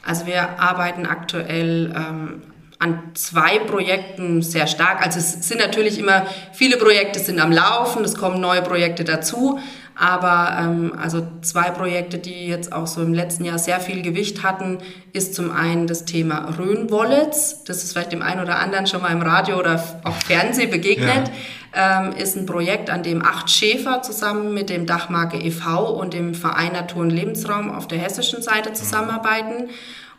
Also 0.04 0.26
wir 0.26 0.60
arbeiten 0.60 1.06
aktuell 1.06 1.96
ähm, 1.96 2.42
an 2.80 3.12
zwei 3.14 3.60
Projekten 3.60 4.42
sehr 4.42 4.68
stark. 4.68 5.02
Also 5.02 5.20
es 5.20 5.48
sind 5.48 5.60
natürlich 5.60 5.98
immer 5.98 6.26
viele 6.52 6.76
Projekte 6.76 7.20
sind 7.20 7.40
am 7.40 7.54
Laufen, 7.54 8.04
es 8.04 8.16
kommen 8.16 8.42
neue 8.42 8.62
Projekte 8.62 9.06
dazu, 9.06 9.62
aber 10.00 10.58
ähm, 10.60 10.94
also 10.96 11.26
zwei 11.42 11.72
Projekte, 11.72 12.20
die 12.20 12.48
jetzt 12.48 12.72
auch 12.72 12.86
so 12.86 13.02
im 13.02 13.14
letzten 13.14 13.46
Jahr 13.46 13.58
sehr 13.58 13.80
viel 13.80 14.04
Gewicht 14.04 14.44
hatten, 14.44 14.78
ist 15.12 15.34
zum 15.34 15.52
einen 15.52 15.88
das 15.88 16.06
Thema 16.06 16.54
Rhön-Wallets. 16.58 17.64
Das 17.64 17.84
ist 17.84 17.94
vielleicht 17.94 18.12
dem 18.12 18.22
einen 18.22 18.42
oder 18.42 18.60
anderen 18.60 18.86
schon 18.86 19.02
mal 19.02 19.12
im 19.12 19.24
Radio 19.24 19.58
oder 19.58 19.84
auf 20.04 20.20
Fernsehen 20.20 20.70
begegnet. 20.70 21.32
Ja. 21.76 22.08
Ähm, 22.08 22.14
ist 22.14 22.38
ein 22.38 22.46
Projekt, 22.46 22.90
an 22.92 23.02
dem 23.02 23.26
acht 23.26 23.50
Schäfer 23.50 24.04
zusammen 24.04 24.54
mit 24.54 24.70
dem 24.70 24.86
Dachmarke 24.86 25.38
e.V. 25.38 25.92
und 26.00 26.14
dem 26.14 26.36
Verein 26.36 26.74
Natur 26.74 27.02
und 27.02 27.10
Lebensraum 27.10 27.74
auf 27.74 27.88
der 27.88 27.98
hessischen 27.98 28.42
Seite 28.44 28.74
zusammenarbeiten. 28.74 29.70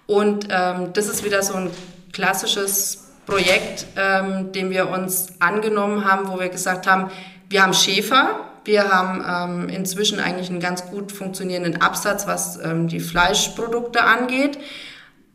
Und 0.06 0.48
ähm, 0.50 0.92
das 0.92 1.06
ist 1.06 1.24
wieder 1.24 1.42
so 1.42 1.54
ein 1.54 1.70
klassisches 2.12 3.12
Projekt, 3.26 3.86
ähm, 3.96 4.50
dem 4.52 4.70
wir 4.70 4.88
uns 4.88 5.28
angenommen 5.38 6.04
haben, 6.04 6.28
wo 6.28 6.40
wir 6.40 6.48
gesagt 6.48 6.86
haben, 6.86 7.10
wir 7.48 7.62
haben 7.62 7.74
Schäfer, 7.74 8.47
wir 8.68 8.88
haben 8.88 9.66
ähm, 9.66 9.68
inzwischen 9.68 10.20
eigentlich 10.20 10.50
einen 10.50 10.60
ganz 10.60 10.86
gut 10.86 11.10
funktionierenden 11.10 11.80
Absatz, 11.80 12.26
was 12.26 12.60
ähm, 12.62 12.86
die 12.86 13.00
Fleischprodukte 13.00 14.04
angeht. 14.04 14.58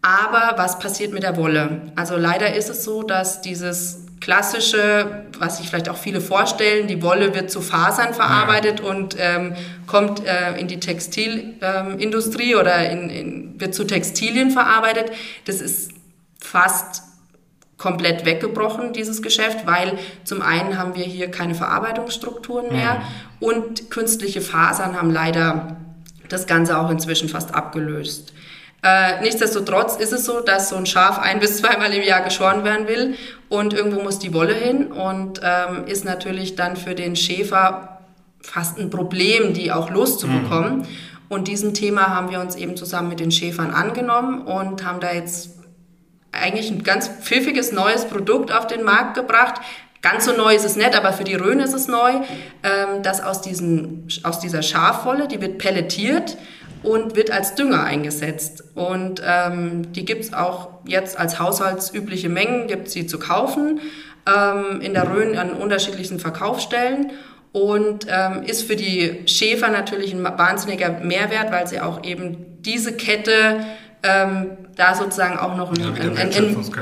Aber 0.02 0.54
was 0.58 0.80
passiert 0.80 1.14
mit 1.14 1.24
der 1.24 1.36
Wolle? 1.36 1.82
Also 1.96 2.16
leider 2.16 2.56
ist 2.56 2.70
es 2.70 2.84
so, 2.84 3.04
dass 3.04 3.42
dieses 3.42 4.06
klassische, 4.22 5.26
was 5.38 5.58
sich 5.58 5.68
vielleicht 5.68 5.90
auch 5.90 5.98
viele 5.98 6.22
vorstellen, 6.22 6.88
die 6.88 7.02
Wolle 7.02 7.34
wird 7.34 7.52
zu 7.52 7.62
Fasern 7.62 8.14
verarbeitet 8.14 8.80
ja. 8.80 8.86
und 8.86 9.16
ähm, 9.20 9.56
kommt 9.88 10.26
äh, 10.26 10.58
in 10.58 10.68
die 10.68 10.80
Textilindustrie 10.80 12.54
ähm, 12.54 12.60
oder 12.60 12.90
in, 12.90 13.10
in, 13.10 13.60
wird 13.60 13.74
zu 13.74 13.84
Textilien 13.84 14.52
verarbeitet. 14.52 15.12
Das 15.46 15.60
ist 15.60 15.92
fast 16.40 17.04
komplett 17.84 18.26
weggebrochen, 18.26 18.94
dieses 18.94 19.22
Geschäft, 19.22 19.68
weil 19.68 19.98
zum 20.24 20.42
einen 20.42 20.78
haben 20.78 20.96
wir 20.96 21.04
hier 21.04 21.30
keine 21.30 21.54
Verarbeitungsstrukturen 21.54 22.72
mehr 22.72 22.94
mhm. 22.94 23.02
und 23.48 23.92
künstliche 23.92 24.40
Fasern 24.40 24.96
haben 24.96 25.12
leider 25.12 25.76
das 26.30 26.48
Ganze 26.48 26.80
auch 26.80 26.90
inzwischen 26.90 27.28
fast 27.28 27.54
abgelöst. 27.54 28.32
Äh, 28.84 29.22
nichtsdestotrotz 29.22 29.98
ist 29.98 30.14
es 30.14 30.24
so, 30.24 30.40
dass 30.40 30.70
so 30.70 30.78
ein 30.78 30.86
Schaf 30.86 31.20
ein 31.20 31.42
bis 31.42 31.58
zweimal 31.58 31.94
im 31.94 32.04
Jahr 32.04 32.22
geschoren 32.22 32.64
werden 32.64 32.88
will 32.88 33.16
und 33.50 33.74
irgendwo 33.74 34.02
muss 34.02 34.18
die 34.18 34.34
Wolle 34.34 34.54
hin 34.54 34.90
und 34.94 35.42
ähm, 35.44 35.86
ist 35.86 36.06
natürlich 36.06 36.56
dann 36.56 36.78
für 36.78 36.96
den 36.96 37.18
Schäfer 37.18 38.00
fast 38.40 38.80
ein 38.80 38.92
Problem, 38.92 39.54
die 39.54 39.74
auch 39.74 39.90
loszubekommen. 39.90 40.78
Mhm. 40.80 40.88
Und 41.28 41.50
diesem 41.50 41.74
Thema 41.74 42.16
haben 42.16 42.32
wir 42.32 42.40
uns 42.40 42.56
eben 42.56 42.78
zusammen 42.78 43.10
mit 43.10 43.20
den 43.20 43.32
Schäfern 43.32 43.72
angenommen 43.72 44.44
und 44.44 44.86
haben 44.86 45.02
da 45.02 45.12
jetzt 45.12 45.63
eigentlich 46.34 46.70
ein 46.70 46.84
ganz 46.84 47.08
pfiffiges 47.08 47.72
neues 47.72 48.06
Produkt 48.06 48.52
auf 48.52 48.68
den 48.68 48.84
Markt 48.84 49.16
gebracht. 49.16 49.62
Ganz 50.02 50.26
so 50.26 50.34
neu 50.34 50.54
ist 50.54 50.66
es 50.66 50.76
nicht, 50.76 50.96
aber 50.96 51.14
für 51.14 51.24
die 51.24 51.36
Rhön 51.36 51.60
ist 51.60 51.74
es 51.74 51.88
neu, 51.88 52.12
ähm, 52.64 53.04
dass 53.04 53.22
aus, 53.22 53.42
diesen, 53.42 54.08
aus 54.24 54.40
dieser 54.40 54.62
Schafwolle, 54.62 55.28
die 55.30 55.40
wird 55.40 55.60
pelletiert 55.60 56.38
und 56.84 57.16
wird 57.16 57.32
als 57.32 57.56
Dünger 57.56 57.84
eingesetzt. 57.84 58.64
Und 58.76 59.22
ähm, 59.26 59.94
die 59.94 60.04
gibt 60.04 60.26
es 60.26 60.34
auch 60.34 60.70
jetzt 60.86 61.18
als 61.18 61.40
haushaltsübliche 61.40 62.28
Mengen, 62.28 62.68
gibt 62.68 62.90
sie 62.90 63.08
zu 63.08 63.18
kaufen 63.18 63.80
ähm, 64.28 64.82
in 64.82 64.94
der 64.94 65.10
Rhön 65.10 65.38
an 65.38 65.54
unterschiedlichen 65.54 66.20
Verkaufsstellen 66.20 67.12
und 67.54 68.08
ähm, 68.10 68.44
ist 68.44 68.64
für 68.64 68.76
die 68.76 69.24
Schäfer 69.28 69.70
natürlich 69.70 70.14
ein 70.14 70.24
wahnsinniger 70.24 70.90
Mehrwert, 70.90 71.52
weil 71.52 71.68
sie 71.68 71.80
auch 71.80 72.04
eben 72.04 72.62
diese 72.62 72.94
Kette 72.94 73.66
ähm, 74.04 74.58
da 74.76 74.96
sozusagen 74.96 75.38
auch 75.38 75.56
noch 75.56 75.72
ein, 75.72 75.80
ja, 75.80 75.88
ein, 75.88 76.18
ein, 76.18 76.34
ein 76.34 76.74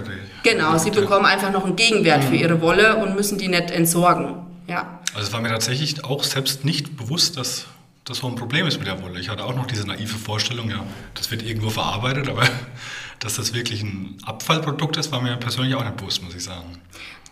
genau, 0.44 0.78
sie 0.78 0.92
bekommen 0.92 1.26
einfach 1.26 1.52
noch 1.52 1.66
einen 1.66 1.76
Gegenwert 1.76 2.24
mhm. 2.24 2.28
für 2.28 2.36
ihre 2.36 2.62
Wolle 2.62 2.98
und 2.98 3.16
müssen 3.16 3.38
die 3.38 3.48
nicht 3.48 3.72
entsorgen. 3.72 4.36
Ja. 4.68 5.00
Also 5.14 5.28
es 5.28 5.34
war 5.34 5.42
mir 5.42 5.50
tatsächlich 5.50 6.04
auch 6.04 6.24
selbst 6.24 6.66
nicht 6.66 6.98
bewusst, 6.98 7.38
dass 7.38 7.66
das 8.06 8.18
so 8.18 8.28
ein 8.28 8.36
Problem 8.36 8.66
ist 8.66 8.80
mit 8.80 8.88
der 8.88 9.02
Wolle. 9.04 9.20
Ich 9.20 9.30
hatte 9.30 9.44
auch 9.44 9.56
noch 9.56 9.68
diese 9.68 9.88
naive 9.88 10.18
Vorstellung, 10.18 10.70
ja, 10.70 10.84
das 11.14 11.30
wird 11.30 11.44
irgendwo 11.44 11.70
verarbeitet, 11.70 12.30
aber 12.30 12.44
dass 13.20 13.36
das 13.36 13.54
wirklich 13.54 13.84
ein 13.84 14.18
Abfallprodukt 14.26 14.98
ist, 14.98 15.12
war 15.12 15.22
mir 15.22 15.36
persönlich 15.38 15.76
auch 15.76 15.84
nicht 15.84 15.98
bewusst, 15.98 16.24
muss 16.24 16.34
ich 16.34 16.44
sagen. 16.44 16.82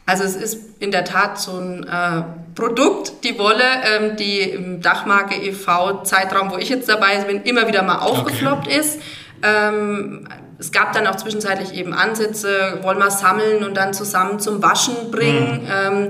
Also 0.05 0.23
es 0.23 0.35
ist 0.35 0.59
in 0.79 0.89
der 0.89 1.05
Tat 1.05 1.39
so 1.39 1.59
ein 1.59 1.83
äh, 1.83 2.23
Produkt, 2.55 3.23
die 3.23 3.37
Wolle, 3.37 3.63
ähm, 3.83 4.17
die 4.17 4.39
im 4.41 4.81
Dachmarke 4.81 5.35
e.V. 5.35 6.01
Zeitraum, 6.01 6.49
wo 6.49 6.57
ich 6.57 6.69
jetzt 6.69 6.89
dabei 6.89 7.23
bin, 7.25 7.43
immer 7.43 7.67
wieder 7.67 7.83
mal 7.83 7.99
aufgefloppt 7.99 8.67
okay. 8.67 8.79
ist. 8.79 8.99
Ähm, 9.43 10.27
es 10.57 10.71
gab 10.71 10.91
dann 10.93 11.07
auch 11.07 11.15
zwischenzeitlich 11.15 11.73
eben 11.73 11.93
Ansätze, 11.93 12.79
wollen 12.81 12.99
wir 12.99 13.11
sammeln 13.11 13.63
und 13.63 13.77
dann 13.77 13.93
zusammen 13.93 14.39
zum 14.39 14.61
Waschen 14.61 15.09
bringen. 15.09 15.63
Mhm. 15.63 15.69
Ähm, 15.71 16.09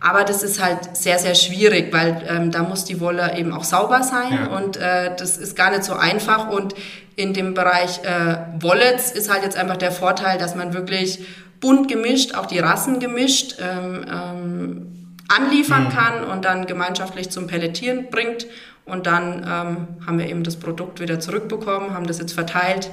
aber 0.00 0.24
das 0.24 0.42
ist 0.42 0.62
halt 0.62 0.96
sehr, 0.96 1.18
sehr 1.18 1.34
schwierig, 1.34 1.92
weil 1.92 2.26
ähm, 2.26 2.50
da 2.50 2.62
muss 2.62 2.86
die 2.86 3.00
Wolle 3.00 3.36
eben 3.36 3.52
auch 3.52 3.64
sauber 3.64 4.02
sein 4.02 4.32
ja. 4.32 4.56
und 4.56 4.78
äh, 4.78 5.14
das 5.14 5.36
ist 5.36 5.54
gar 5.54 5.70
nicht 5.70 5.84
so 5.84 5.92
einfach. 5.92 6.48
Und 6.48 6.74
in 7.16 7.34
dem 7.34 7.52
Bereich 7.52 8.02
äh, 8.02 8.36
Wallets 8.60 9.12
ist 9.12 9.30
halt 9.30 9.42
jetzt 9.42 9.58
einfach 9.58 9.76
der 9.76 9.92
Vorteil, 9.92 10.38
dass 10.38 10.54
man 10.54 10.72
wirklich 10.72 11.20
bunt 11.60 11.88
gemischt, 11.88 12.34
auch 12.34 12.46
die 12.46 12.58
Rassen 12.58 12.98
gemischt, 12.98 13.56
ähm, 13.60 14.06
ähm, 14.10 15.16
anliefern 15.28 15.84
mhm. 15.84 15.88
kann 15.90 16.24
und 16.24 16.46
dann 16.46 16.64
gemeinschaftlich 16.64 17.28
zum 17.28 17.46
Pelletieren 17.46 18.08
bringt. 18.10 18.46
Und 18.90 19.06
dann 19.06 19.44
ähm, 19.46 20.06
haben 20.06 20.18
wir 20.18 20.28
eben 20.28 20.42
das 20.42 20.56
Produkt 20.56 21.00
wieder 21.00 21.20
zurückbekommen, 21.20 21.94
haben 21.94 22.06
das 22.06 22.18
jetzt 22.18 22.32
verteilt 22.32 22.90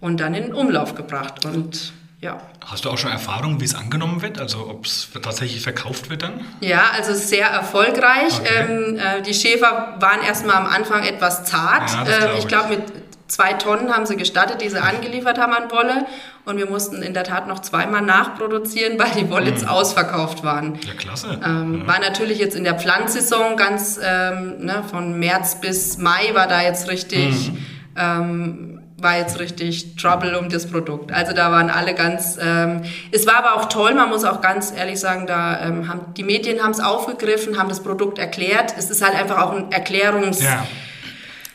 und 0.00 0.20
dann 0.20 0.34
in 0.34 0.44
den 0.44 0.54
Umlauf 0.54 0.94
gebracht. 0.94 1.44
Und 1.44 1.92
ja. 2.20 2.40
Hast 2.66 2.84
du 2.84 2.90
auch 2.90 2.98
schon 2.98 3.10
Erfahrung, 3.12 3.60
wie 3.60 3.64
es 3.64 3.74
angenommen 3.74 4.22
wird? 4.22 4.40
Also 4.40 4.68
ob 4.68 4.86
es 4.86 5.08
tatsächlich 5.22 5.62
verkauft 5.62 6.10
wird 6.10 6.22
dann? 6.22 6.40
Ja, 6.60 6.90
also 6.92 7.14
sehr 7.14 7.46
erfolgreich. 7.46 8.40
Okay. 8.40 8.66
Ähm, 8.68 8.98
äh, 8.98 9.22
die 9.22 9.34
Schäfer 9.34 9.94
waren 10.00 10.22
erstmal 10.22 10.56
am 10.56 10.66
Anfang 10.66 11.04
etwas 11.04 11.44
zart. 11.44 11.90
Ja, 11.90 12.04
äh, 12.04 12.38
ich 12.38 12.48
glaube, 12.48 12.70
mit 12.70 12.82
zwei 13.28 13.52
Tonnen 13.52 13.94
haben 13.94 14.06
sie 14.06 14.16
gestattet, 14.16 14.62
die 14.62 14.68
sie 14.68 14.82
angeliefert 14.82 15.38
haben 15.38 15.52
an 15.52 15.70
Wolle. 15.70 16.06
Und 16.44 16.56
wir 16.56 16.68
mussten 16.68 17.02
in 17.02 17.14
der 17.14 17.24
Tat 17.24 17.46
noch 17.46 17.60
zweimal 17.60 18.02
nachproduzieren, 18.02 18.98
weil 18.98 19.10
die 19.10 19.30
Wolle 19.30 19.50
jetzt 19.50 19.64
mhm. 19.64 19.68
ausverkauft 19.68 20.42
waren. 20.42 20.78
Ja, 20.86 20.94
klasse. 20.94 21.38
Ähm, 21.44 21.80
ja. 21.80 21.86
War 21.86 22.00
natürlich 22.00 22.38
jetzt 22.38 22.56
in 22.56 22.64
der 22.64 22.74
Pflanzsaison 22.74 23.56
ganz, 23.56 24.00
ähm, 24.02 24.64
ne, 24.64 24.82
von 24.90 25.18
März 25.18 25.60
bis 25.60 25.98
Mai 25.98 26.34
war 26.34 26.46
da 26.46 26.62
jetzt 26.62 26.88
richtig 26.88 27.52
mhm. 27.52 27.58
ähm, 27.96 28.74
war 29.00 29.16
jetzt 29.16 29.38
richtig 29.38 29.94
Trouble 29.94 30.36
um 30.36 30.48
das 30.48 30.68
Produkt. 30.68 31.12
Also 31.12 31.32
da 31.32 31.52
waren 31.52 31.70
alle 31.70 31.94
ganz, 31.94 32.36
ähm, 32.40 32.82
es 33.12 33.28
war 33.28 33.36
aber 33.36 33.54
auch 33.54 33.68
toll, 33.68 33.94
man 33.94 34.08
muss 34.08 34.24
auch 34.24 34.40
ganz 34.40 34.72
ehrlich 34.76 34.98
sagen, 34.98 35.28
da 35.28 35.60
ähm, 35.60 35.86
haben 35.86 36.14
die 36.14 36.24
Medien 36.24 36.62
haben 36.62 36.72
es 36.72 36.80
aufgegriffen, 36.80 37.58
haben 37.58 37.68
das 37.68 37.80
Produkt 37.80 38.18
erklärt. 38.18 38.74
Es 38.76 38.90
ist 38.90 39.04
halt 39.04 39.14
einfach 39.14 39.38
auch 39.38 39.52
ein 39.52 39.70
Erklärungs... 39.70 40.42
Ja, 40.42 40.66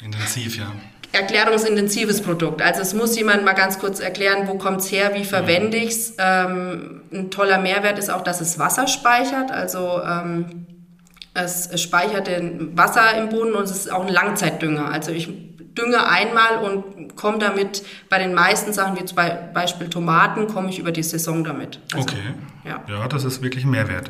intensiv, 0.01 0.57
ja. 0.57 0.71
Erklärungsintensives 1.13 2.21
Produkt. 2.21 2.61
Also 2.61 2.81
es 2.81 2.93
muss 2.93 3.15
jemand 3.15 3.45
mal 3.45 3.53
ganz 3.53 3.79
kurz 3.79 3.99
erklären, 3.99 4.47
wo 4.47 4.55
kommt's 4.55 4.91
her, 4.91 5.11
wie 5.13 5.23
verwende 5.23 5.77
ich's. 5.77 6.15
Ähm, 6.17 7.03
ein 7.13 7.29
toller 7.29 7.59
Mehrwert 7.59 7.99
ist 7.99 8.09
auch, 8.09 8.23
dass 8.23 8.41
es 8.41 8.57
Wasser 8.57 8.87
speichert. 8.87 9.51
Also 9.51 10.01
ähm, 10.03 10.65
es, 11.35 11.67
es 11.67 11.81
speichert 11.81 12.27
den 12.27 12.75
Wasser 12.75 13.15
im 13.17 13.29
Boden 13.29 13.53
und 13.53 13.63
es 13.63 13.71
ist 13.71 13.91
auch 13.91 14.05
ein 14.05 14.11
Langzeitdünger. 14.11 14.91
Also 14.91 15.11
ich 15.11 15.29
dünge 15.77 16.07
einmal 16.07 16.57
und 16.63 17.15
komme 17.15 17.37
damit 17.37 17.83
bei 18.09 18.19
den 18.19 18.33
meisten 18.33 18.73
Sachen, 18.73 18.99
wie 18.99 19.05
zum 19.05 19.17
Beispiel 19.53 19.89
Tomaten, 19.89 20.47
komme 20.47 20.69
ich 20.69 20.79
über 20.79 20.91
die 20.91 21.03
Saison 21.03 21.43
damit. 21.43 21.79
Also, 21.93 22.07
okay. 22.07 22.33
Ja. 22.65 22.81
ja, 22.87 23.07
das 23.07 23.23
ist 23.23 23.41
wirklich 23.41 23.65
ein 23.65 23.71
Mehrwert. 23.71 24.09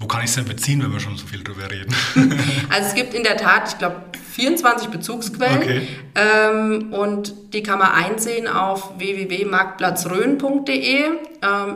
Wo 0.00 0.06
kann 0.06 0.20
ich 0.20 0.30
es 0.30 0.36
denn 0.36 0.46
beziehen, 0.46 0.82
wenn 0.82 0.92
wir 0.92 0.98
schon 0.98 1.18
so 1.18 1.26
viel 1.26 1.44
drüber 1.44 1.70
reden? 1.70 1.94
also 2.70 2.88
es 2.88 2.94
gibt 2.94 3.12
in 3.12 3.22
der 3.22 3.36
Tat, 3.36 3.68
ich 3.68 3.78
glaube, 3.78 3.96
24 4.32 4.88
Bezugsquellen 4.88 5.58
okay. 5.58 5.86
ähm, 6.14 6.94
und 6.94 7.34
die 7.52 7.62
kann 7.62 7.78
man 7.78 7.92
einsehen 7.92 8.48
auf 8.48 8.98
www.marktplatzrhön.de. 8.98 11.02
Ähm, 11.02 11.12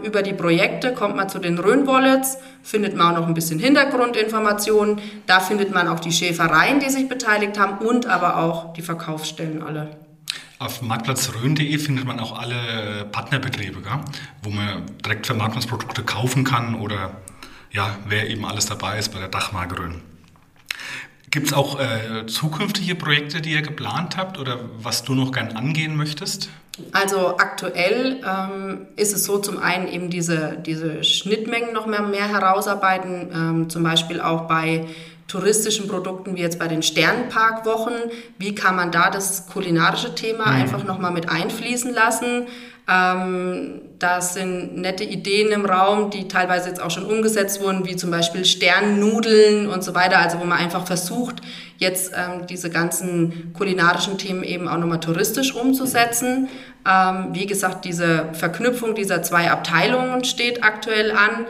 über 0.03 0.23
die 0.23 0.33
Projekte 0.33 0.95
kommt 0.95 1.17
man 1.17 1.29
zu 1.29 1.39
den 1.39 1.59
Rhön-Wallets, 1.59 2.39
findet 2.63 2.97
man 2.97 3.15
auch 3.15 3.21
noch 3.21 3.29
ein 3.29 3.35
bisschen 3.35 3.59
Hintergrundinformationen. 3.59 5.01
Da 5.27 5.41
findet 5.41 5.75
man 5.75 5.87
auch 5.89 6.01
die 6.01 6.13
Schäfereien, 6.13 6.81
die 6.81 6.89
sich 6.89 7.11
beteiligt 7.11 7.59
haben 7.59 7.87
und 7.87 8.07
aber 8.07 8.39
auch 8.39 8.73
die 8.73 8.83
Verkaufsstellen 8.83 9.63
alle. 9.63 9.99
Auf 10.59 10.81
marktplatzrhön.de 10.81 11.79
findet 11.79 12.07
man 12.07 12.19
auch 12.21 12.39
alle 12.39 13.05
Partnerbetriebe, 13.13 13.83
gell? 13.83 14.01
wo 14.43 14.49
man 14.49 14.87
direkt 15.05 15.27
Vermarktungsprodukte 15.27 16.05
kaufen 16.05 16.45
kann 16.45 16.77
oder 16.77 17.11
ja, 17.75 17.99
wer 18.07 18.31
eben 18.31 18.47
alles 18.47 18.67
dabei 18.67 18.99
ist 18.99 19.13
bei 19.13 19.19
der 19.19 19.29
Dachmarke 19.29 19.79
Rhön. 19.79 20.01
Gibt 21.31 21.49
es 21.49 21.53
auch 21.53 21.81
äh, 21.81 22.27
zukünftige 22.27 22.95
Projekte, 22.95 23.41
die 23.41 23.53
ihr 23.53 23.63
geplant 23.63 24.17
habt 24.17 24.39
oder 24.39 24.61
was 24.79 25.03
du 25.03 25.15
noch 25.15 25.33
gern 25.33 25.57
angehen 25.57 25.97
möchtest? 25.97 26.49
Also 26.93 27.37
aktuell 27.39 28.21
ähm, 28.25 28.87
ist 28.97 29.13
es 29.13 29.25
so, 29.25 29.39
zum 29.39 29.59
einen 29.59 29.89
eben 29.89 30.11
diese, 30.11 30.57
diese 30.65 31.03
Schnittmengen 31.03 31.73
noch 31.73 31.87
mehr, 31.87 32.03
mehr 32.03 32.29
herausarbeiten, 32.29 33.31
ähm, 33.33 33.71
zum 33.71 33.83
Beispiel 33.83 34.21
auch 34.21 34.43
bei 34.43 34.87
touristischen 35.27 35.89
Produkten 35.89 36.37
wie 36.37 36.41
jetzt 36.41 36.59
bei 36.59 36.69
den 36.69 36.83
Sternparkwochen. 36.83 37.95
Wie 38.39 38.55
kann 38.55 38.77
man 38.77 38.93
da 38.93 39.11
das 39.11 39.49
kulinarische 39.49 40.15
Thema 40.15 40.47
mhm. 40.47 40.63
einfach 40.63 40.85
nochmal 40.85 41.13
mit 41.13 41.29
einfließen 41.29 41.93
lassen? 41.93 42.47
Ähm, 42.87 43.81
da 43.99 44.21
sind 44.21 44.77
nette 44.77 45.05
Ideen 45.05 45.51
im 45.53 45.65
Raum, 45.65 46.11
die 46.11 46.29
teilweise 46.29 46.69
jetzt 46.69 46.83
auch 46.83 46.91
schon 46.91 47.07
umgesetzt 47.07 47.63
wurden, 47.63 47.87
wie 47.87 47.97
zum 47.97 48.11
Beispiel 48.11 48.45
Sternnudeln 48.45 49.69
und 49.69 49.83
so 49.83 49.95
weiter. 49.95 50.19
Also 50.19 50.39
wo 50.41 50.45
man 50.45 50.59
einfach 50.59 50.87
versucht, 50.87 51.37
jetzt 51.79 52.13
ähm, 52.15 52.47
diese 52.47 52.69
ganzen 52.69 53.53
kulinarischen 53.57 54.19
Themen 54.19 54.43
eben 54.43 54.69
auch 54.69 54.77
nochmal 54.77 55.01
touristisch 55.01 55.55
umzusetzen. 55.55 56.49
Ähm, 56.87 57.29
wie 57.33 57.47
gesagt, 57.47 57.87
diese 57.87 58.29
Verknüpfung 58.35 58.95
dieser 58.95 59.23
zwei 59.23 59.51
Abteilungen 59.51 60.25
steht 60.25 60.63
aktuell 60.63 61.13
an. 61.13 61.47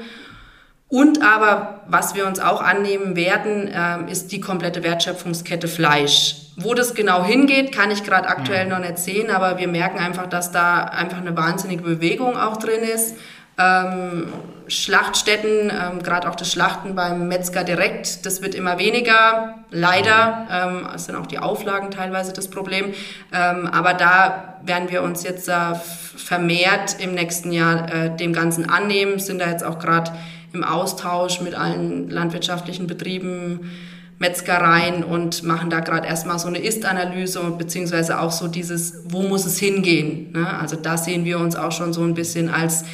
Und 0.88 1.22
aber, 1.22 1.80
was 1.88 2.14
wir 2.14 2.26
uns 2.26 2.38
auch 2.40 2.60
annehmen 2.60 3.16
werden, 3.16 3.70
ähm, 3.72 4.06
ist 4.08 4.32
die 4.32 4.40
komplette 4.40 4.82
Wertschöpfungskette 4.82 5.66
Fleisch. 5.66 6.36
Wo 6.56 6.74
das 6.74 6.94
genau 6.94 7.24
hingeht, 7.24 7.72
kann 7.72 7.90
ich 7.90 8.04
gerade 8.04 8.28
aktuell 8.28 8.66
mhm. 8.66 8.70
noch 8.70 8.78
nicht 8.78 8.98
sehen, 8.98 9.30
aber 9.30 9.58
wir 9.58 9.66
merken 9.66 9.98
einfach, 9.98 10.28
dass 10.28 10.52
da 10.52 10.84
einfach 10.84 11.18
eine 11.18 11.36
wahnsinnige 11.36 11.82
Bewegung 11.82 12.36
auch 12.36 12.58
drin 12.58 12.82
ist. 12.82 13.16
Ähm, 13.56 14.32
Schlachtstätten, 14.66 15.70
ähm, 15.70 16.02
gerade 16.02 16.28
auch 16.28 16.34
das 16.34 16.50
Schlachten 16.50 16.94
beim 16.94 17.28
Metzger 17.28 17.64
direkt, 17.64 18.26
das 18.26 18.42
wird 18.42 18.54
immer 18.54 18.78
weniger, 18.78 19.56
leider. 19.70 20.46
Ähm, 20.50 20.88
es 20.94 21.04
sind 21.04 21.16
auch 21.16 21.26
die 21.26 21.38
Auflagen 21.38 21.90
teilweise 21.90 22.32
das 22.32 22.48
Problem. 22.48 22.94
Ähm, 23.32 23.68
aber 23.68 23.94
da 23.94 24.58
werden 24.62 24.90
wir 24.90 25.02
uns 25.02 25.22
jetzt 25.22 25.48
äh, 25.48 25.74
vermehrt 25.74 26.96
im 26.98 27.14
nächsten 27.14 27.52
Jahr 27.52 27.92
äh, 27.92 28.16
dem 28.16 28.32
Ganzen 28.32 28.68
annehmen, 28.68 29.18
sind 29.18 29.40
da 29.40 29.48
jetzt 29.48 29.64
auch 29.64 29.78
gerade 29.78 30.12
im 30.54 30.64
Austausch 30.64 31.40
mit 31.40 31.54
allen 31.54 32.08
landwirtschaftlichen 32.08 32.86
Betrieben, 32.86 33.70
Metzgereien 34.18 35.02
und 35.02 35.42
machen 35.42 35.70
da 35.70 35.80
gerade 35.80 36.06
erstmal 36.06 36.38
so 36.38 36.46
eine 36.46 36.58
Ist-Analyse 36.58 37.40
beziehungsweise 37.58 38.20
auch 38.20 38.30
so 38.30 38.46
dieses, 38.46 39.02
wo 39.06 39.22
muss 39.22 39.44
es 39.44 39.58
hingehen? 39.58 40.32
Ne? 40.32 40.58
Also 40.58 40.76
da 40.76 40.96
sehen 40.96 41.24
wir 41.24 41.38
uns 41.40 41.56
auch 41.56 41.72
schon 41.72 41.92
so 41.92 42.02
ein 42.02 42.14
bisschen 42.14 42.48
als, 42.48 42.84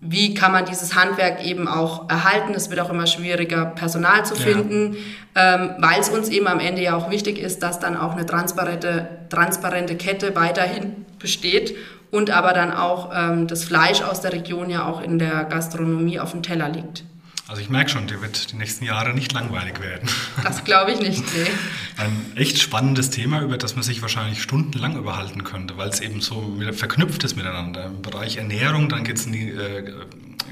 wie 0.00 0.32
kann 0.32 0.52
man 0.52 0.64
dieses 0.64 0.94
Handwerk 0.96 1.44
eben 1.44 1.68
auch 1.68 2.08
erhalten? 2.08 2.54
Es 2.54 2.70
wird 2.70 2.80
auch 2.80 2.90
immer 2.90 3.06
schwieriger, 3.06 3.66
Personal 3.66 4.24
zu 4.24 4.34
finden, 4.34 4.96
ja. 5.36 5.56
ähm, 5.56 5.70
weil 5.78 6.00
es 6.00 6.08
uns 6.08 6.30
eben 6.30 6.46
am 6.46 6.60
Ende 6.60 6.82
ja 6.82 6.96
auch 6.96 7.10
wichtig 7.10 7.38
ist, 7.38 7.62
dass 7.62 7.78
dann 7.78 7.96
auch 7.96 8.12
eine 8.12 8.24
transparente, 8.24 9.08
transparente 9.28 9.94
Kette 9.94 10.34
weiterhin 10.34 11.04
besteht 11.18 11.74
und 12.10 12.30
aber 12.30 12.52
dann 12.52 12.72
auch 12.72 13.10
ähm, 13.14 13.46
das 13.46 13.64
Fleisch 13.64 14.02
aus 14.02 14.20
der 14.20 14.32
Region 14.32 14.70
ja 14.70 14.86
auch 14.86 15.00
in 15.00 15.18
der 15.18 15.44
Gastronomie 15.44 16.20
auf 16.20 16.32
dem 16.32 16.42
Teller 16.42 16.68
liegt. 16.68 17.04
Also 17.48 17.62
ich 17.62 17.70
merke 17.70 17.90
schon, 17.90 18.08
dir 18.08 18.20
wird 18.22 18.50
die 18.50 18.56
nächsten 18.56 18.84
Jahre 18.84 19.14
nicht 19.14 19.32
langweilig 19.32 19.80
werden. 19.80 20.08
Das 20.42 20.64
glaube 20.64 20.90
ich 20.90 20.98
nicht, 20.98 21.22
nee. 21.32 21.46
Ein 21.96 22.32
echt 22.34 22.58
spannendes 22.58 23.10
Thema, 23.10 23.40
über 23.40 23.56
das 23.56 23.76
man 23.76 23.84
sich 23.84 24.02
wahrscheinlich 24.02 24.42
stundenlang 24.42 24.96
überhalten 24.96 25.44
könnte, 25.44 25.76
weil 25.76 25.88
es 25.88 26.00
eben 26.00 26.20
so 26.20 26.58
verknüpft 26.72 27.22
ist 27.22 27.36
miteinander. 27.36 27.86
Im 27.86 28.02
Bereich 28.02 28.38
Ernährung, 28.38 28.88
dann 28.88 29.04
geht 29.04 29.18
es 29.18 29.26
in 29.26 29.32
die 29.32 29.50
äh, 29.50 29.92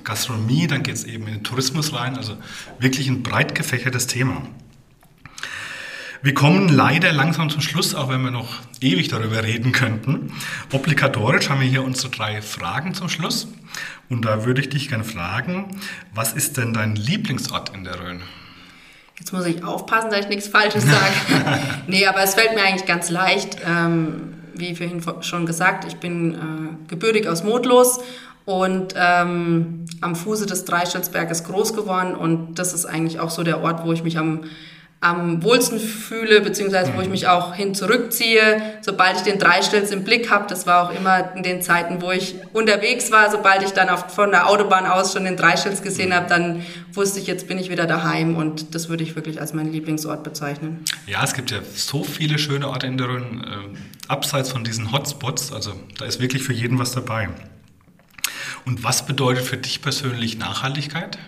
Gastronomie, 0.04 0.68
dann 0.68 0.84
geht 0.84 0.94
es 0.94 1.02
eben 1.02 1.26
in 1.26 1.34
den 1.34 1.42
Tourismus 1.42 1.92
rein. 1.94 2.16
Also 2.16 2.36
wirklich 2.78 3.08
ein 3.08 3.24
breit 3.24 3.56
gefächertes 3.56 4.06
Thema. 4.06 4.42
Wir 6.24 6.32
kommen 6.32 6.70
leider 6.70 7.12
langsam 7.12 7.50
zum 7.50 7.60
Schluss, 7.60 7.94
auch 7.94 8.08
wenn 8.08 8.22
wir 8.22 8.30
noch 8.30 8.48
ewig 8.80 9.08
darüber 9.08 9.42
reden 9.42 9.72
könnten. 9.72 10.32
Obligatorisch 10.72 11.50
haben 11.50 11.60
wir 11.60 11.68
hier 11.68 11.84
unsere 11.84 12.08
drei 12.08 12.40
Fragen 12.40 12.94
zum 12.94 13.10
Schluss. 13.10 13.46
Und 14.08 14.24
da 14.24 14.46
würde 14.46 14.62
ich 14.62 14.70
dich 14.70 14.88
gerne 14.88 15.04
fragen, 15.04 15.78
was 16.14 16.32
ist 16.32 16.56
denn 16.56 16.72
dein 16.72 16.96
Lieblingsort 16.96 17.74
in 17.74 17.84
der 17.84 18.00
Rhön? 18.00 18.22
Jetzt 19.18 19.34
muss 19.34 19.44
ich 19.44 19.62
aufpassen, 19.64 20.08
dass 20.08 20.20
ich 20.20 20.28
nichts 20.28 20.48
Falsches 20.48 20.84
sage. 20.84 21.12
nee, 21.88 22.06
aber 22.06 22.22
es 22.22 22.34
fällt 22.34 22.54
mir 22.54 22.62
eigentlich 22.62 22.86
ganz 22.86 23.10
leicht. 23.10 23.58
Ähm, 23.66 24.32
wie 24.54 24.74
vorhin 24.74 25.02
schon 25.20 25.44
gesagt, 25.44 25.84
ich 25.84 25.96
bin 25.96 26.34
äh, 26.34 26.38
gebürtig 26.88 27.28
aus 27.28 27.44
Modlos 27.44 27.98
und 28.46 28.94
ähm, 28.96 29.84
am 30.00 30.16
Fuße 30.16 30.46
des 30.46 30.64
Dreischelsberges 30.64 31.44
groß 31.44 31.74
geworden. 31.74 32.14
Und 32.14 32.54
das 32.54 32.72
ist 32.72 32.86
eigentlich 32.86 33.20
auch 33.20 33.28
so 33.28 33.42
der 33.42 33.60
Ort, 33.60 33.84
wo 33.84 33.92
ich 33.92 34.02
mich 34.02 34.16
am 34.16 34.44
am 35.04 35.42
wohlsten 35.42 35.78
fühle, 35.78 36.40
beziehungsweise 36.40 36.94
wo 36.94 37.00
ich 37.00 37.06
mhm. 37.06 37.12
mich 37.12 37.28
auch 37.28 37.54
hin 37.54 37.74
zurückziehe, 37.74 38.78
sobald 38.80 39.16
ich 39.16 39.22
den 39.22 39.38
Dreistelz 39.38 39.90
im 39.90 40.02
Blick 40.02 40.30
habe. 40.30 40.46
Das 40.48 40.66
war 40.66 40.84
auch 40.84 40.94
immer 40.94 41.34
in 41.36 41.42
den 41.42 41.60
Zeiten, 41.60 42.00
wo 42.00 42.10
ich 42.10 42.36
unterwegs 42.52 43.10
war. 43.10 43.30
Sobald 43.30 43.62
ich 43.62 43.72
dann 43.72 43.90
auf, 43.90 44.14
von 44.14 44.30
der 44.30 44.48
Autobahn 44.48 44.86
aus 44.86 45.12
schon 45.12 45.24
den 45.24 45.36
Dreistelz 45.36 45.82
gesehen 45.82 46.14
habe, 46.14 46.26
dann 46.28 46.64
wusste 46.92 47.20
ich, 47.20 47.26
jetzt 47.26 47.46
bin 47.48 47.58
ich 47.58 47.70
wieder 47.70 47.86
daheim 47.86 48.36
und 48.36 48.74
das 48.74 48.88
würde 48.88 49.04
ich 49.04 49.14
wirklich 49.14 49.40
als 49.40 49.52
meinen 49.52 49.72
Lieblingsort 49.72 50.24
bezeichnen. 50.24 50.84
Ja, 51.06 51.22
es 51.22 51.34
gibt 51.34 51.50
ja 51.50 51.58
so 51.74 52.02
viele 52.02 52.38
schöne 52.38 52.68
Orte 52.68 52.86
in 52.86 52.96
der 52.96 53.08
Rhön, 53.08 53.44
äh, 53.44 53.78
abseits 54.08 54.50
von 54.50 54.64
diesen 54.64 54.90
Hotspots. 54.90 55.52
Also 55.52 55.74
da 55.98 56.06
ist 56.06 56.20
wirklich 56.20 56.42
für 56.42 56.54
jeden 56.54 56.78
was 56.78 56.92
dabei. 56.92 57.28
Und 58.64 58.82
was 58.82 59.04
bedeutet 59.04 59.44
für 59.44 59.58
dich 59.58 59.82
persönlich 59.82 60.38
Nachhaltigkeit? 60.38 61.18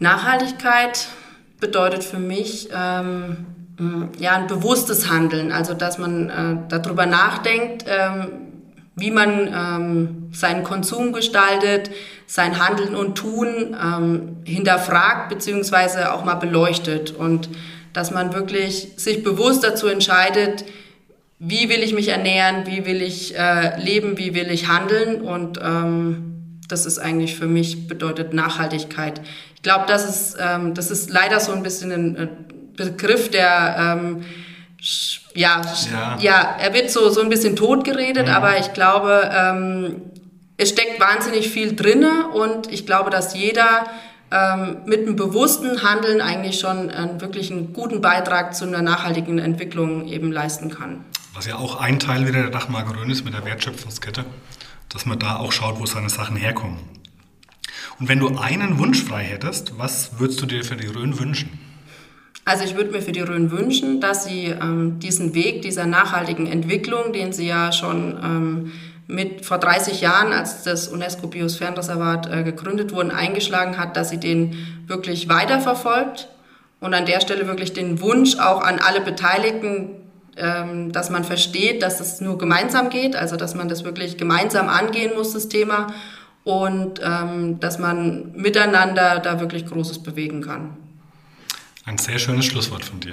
Nachhaltigkeit 0.00 1.06
bedeutet 1.60 2.02
für 2.02 2.18
mich 2.18 2.68
ähm, 2.74 3.46
ja 4.18 4.32
ein 4.32 4.46
bewusstes 4.46 5.10
Handeln, 5.10 5.52
also 5.52 5.74
dass 5.74 5.98
man 5.98 6.28
äh, 6.28 6.68
darüber 6.68 7.06
nachdenkt, 7.06 7.84
ähm, 7.88 8.28
wie 8.96 9.10
man 9.10 9.48
ähm, 9.48 10.28
seinen 10.32 10.62
Konsum 10.64 11.12
gestaltet, 11.12 11.90
sein 12.26 12.64
Handeln 12.64 12.94
und 12.94 13.16
Tun 13.16 13.76
ähm, 13.82 14.36
hinterfragt 14.44 15.30
beziehungsweise 15.30 16.12
auch 16.12 16.24
mal 16.24 16.34
beleuchtet. 16.34 17.12
Und 17.12 17.48
dass 17.92 18.10
man 18.10 18.34
wirklich 18.34 18.92
sich 18.96 19.24
bewusst 19.24 19.64
dazu 19.64 19.86
entscheidet, 19.86 20.64
wie 21.38 21.70
will 21.70 21.82
ich 21.82 21.94
mich 21.94 22.08
ernähren, 22.08 22.66
wie 22.66 22.84
will 22.84 23.00
ich 23.00 23.36
äh, 23.36 23.80
leben, 23.82 24.18
wie 24.18 24.34
will 24.34 24.50
ich 24.50 24.68
handeln. 24.68 25.22
Und 25.22 25.58
ähm, 25.62 26.29
das 26.70 26.86
ist 26.86 26.98
eigentlich 26.98 27.36
für 27.36 27.46
mich 27.46 27.88
bedeutet 27.88 28.32
Nachhaltigkeit. 28.32 29.20
Ich 29.54 29.62
glaube, 29.62 29.84
das 29.86 30.08
ist, 30.08 30.36
ähm, 30.40 30.74
das 30.74 30.90
ist 30.90 31.10
leider 31.10 31.40
so 31.40 31.52
ein 31.52 31.62
bisschen 31.62 31.92
ein 31.92 32.16
äh, 32.16 32.28
Begriff, 32.76 33.30
der 33.30 33.76
ähm, 33.78 34.24
ja, 35.34 35.60
ja, 35.92 36.18
ja. 36.20 36.56
er 36.58 36.72
wird 36.72 36.90
so, 36.90 37.10
so 37.10 37.20
ein 37.20 37.28
bisschen 37.28 37.54
tot 37.54 37.84
geredet, 37.84 38.28
mhm. 38.28 38.32
aber 38.32 38.58
ich 38.58 38.72
glaube, 38.72 39.30
ähm, 39.32 40.02
es 40.56 40.70
steckt 40.70 41.00
wahnsinnig 41.00 41.50
viel 41.50 41.76
drinne 41.76 42.28
und 42.28 42.72
ich 42.72 42.86
glaube, 42.86 43.10
dass 43.10 43.34
jeder 43.34 43.84
ähm, 44.30 44.78
mit 44.86 45.00
einem 45.00 45.16
bewussten 45.16 45.82
Handeln 45.82 46.20
eigentlich 46.20 46.60
schon 46.60 46.90
einen 46.90 47.20
wirklich 47.20 47.50
einen 47.50 47.72
guten 47.72 48.00
Beitrag 48.00 48.54
zu 48.54 48.64
einer 48.64 48.82
nachhaltigen 48.82 49.38
Entwicklung 49.38 50.06
eben 50.06 50.32
leisten 50.32 50.70
kann. 50.70 51.04
Was 51.34 51.46
ja 51.46 51.56
auch 51.56 51.80
ein 51.80 51.98
Teil 51.98 52.26
wieder 52.26 52.42
der 52.42 52.50
Dachmarke 52.50 52.96
Rhön 52.96 53.10
ist 53.10 53.24
mit 53.24 53.34
der 53.34 53.44
Wertschöpfungskette, 53.44 54.24
dass 54.92 55.06
man 55.06 55.18
da 55.18 55.36
auch 55.36 55.52
schaut, 55.52 55.80
wo 55.80 55.86
seine 55.86 56.10
Sachen 56.10 56.36
herkommen. 56.36 56.78
Und 57.98 58.08
wenn 58.08 58.18
du 58.18 58.36
einen 58.38 58.78
Wunsch 58.78 59.02
frei 59.02 59.24
hättest, 59.24 59.78
was 59.78 60.18
würdest 60.18 60.40
du 60.42 60.46
dir 60.46 60.64
für 60.64 60.76
die 60.76 60.86
Rhön 60.86 61.18
wünschen? 61.18 61.58
Also 62.44 62.64
ich 62.64 62.74
würde 62.74 62.90
mir 62.90 63.02
für 63.02 63.12
die 63.12 63.20
Rhön 63.20 63.50
wünschen, 63.50 64.00
dass 64.00 64.24
sie 64.24 64.46
ähm, 64.46 64.98
diesen 64.98 65.34
Weg 65.34 65.62
dieser 65.62 65.86
nachhaltigen 65.86 66.46
Entwicklung, 66.46 67.12
den 67.12 67.32
sie 67.32 67.46
ja 67.46 67.70
schon 67.72 68.18
ähm, 68.22 68.72
mit 69.06 69.44
vor 69.44 69.58
30 69.58 70.00
Jahren, 70.00 70.32
als 70.32 70.62
das 70.62 70.88
UNESCO 70.88 71.26
Biosphärenreservat 71.26 72.32
äh, 72.32 72.42
gegründet 72.42 72.92
wurde, 72.92 73.14
eingeschlagen 73.14 73.76
hat, 73.76 73.96
dass 73.96 74.10
sie 74.10 74.18
den 74.18 74.56
wirklich 74.86 75.28
weiterverfolgt 75.28 76.28
und 76.80 76.94
an 76.94 77.06
der 77.06 77.20
Stelle 77.20 77.46
wirklich 77.46 77.72
den 77.72 78.00
Wunsch 78.00 78.38
auch 78.38 78.62
an 78.62 78.78
alle 78.78 79.00
Beteiligten, 79.00 79.90
dass 80.40 81.10
man 81.10 81.24
versteht, 81.24 81.82
dass 81.82 82.00
es 82.00 82.20
nur 82.20 82.38
gemeinsam 82.38 82.90
geht, 82.90 83.16
also 83.16 83.36
dass 83.36 83.54
man 83.54 83.68
das 83.68 83.84
wirklich 83.84 84.16
gemeinsam 84.16 84.68
angehen 84.68 85.12
muss, 85.14 85.32
das 85.32 85.48
Thema, 85.48 85.88
und 86.44 87.00
ähm, 87.04 87.60
dass 87.60 87.78
man 87.78 88.32
miteinander 88.32 89.18
da 89.18 89.40
wirklich 89.40 89.66
Großes 89.66 90.02
bewegen 90.02 90.42
kann. 90.42 90.76
Ein 91.84 91.98
sehr 91.98 92.18
schönes 92.18 92.46
Schlusswort 92.46 92.84
von 92.84 93.00
dir. 93.00 93.12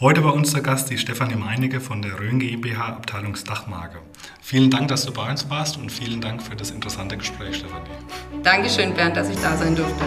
Heute 0.00 0.20
bei 0.20 0.30
uns 0.30 0.52
der 0.52 0.62
Gast 0.62 0.90
die 0.90 0.98
Stefanie 0.98 1.34
Meinecke 1.34 1.80
von 1.80 2.02
der 2.02 2.20
Rhön 2.20 2.38
GmbH 2.38 2.86
Abteilungsdachmarke. 2.86 3.98
Vielen 4.40 4.70
Dank, 4.70 4.86
dass 4.88 5.04
du 5.04 5.12
bei 5.12 5.28
uns 5.28 5.50
warst 5.50 5.76
und 5.76 5.90
vielen 5.90 6.20
Dank 6.20 6.40
für 6.40 6.54
das 6.54 6.70
interessante 6.70 7.16
Gespräch, 7.16 7.56
Stefanie. 7.56 7.90
Dankeschön, 8.44 8.94
Bernd, 8.94 9.16
dass 9.16 9.28
ich 9.28 9.38
da 9.40 9.56
sein 9.56 9.74
durfte. 9.74 10.04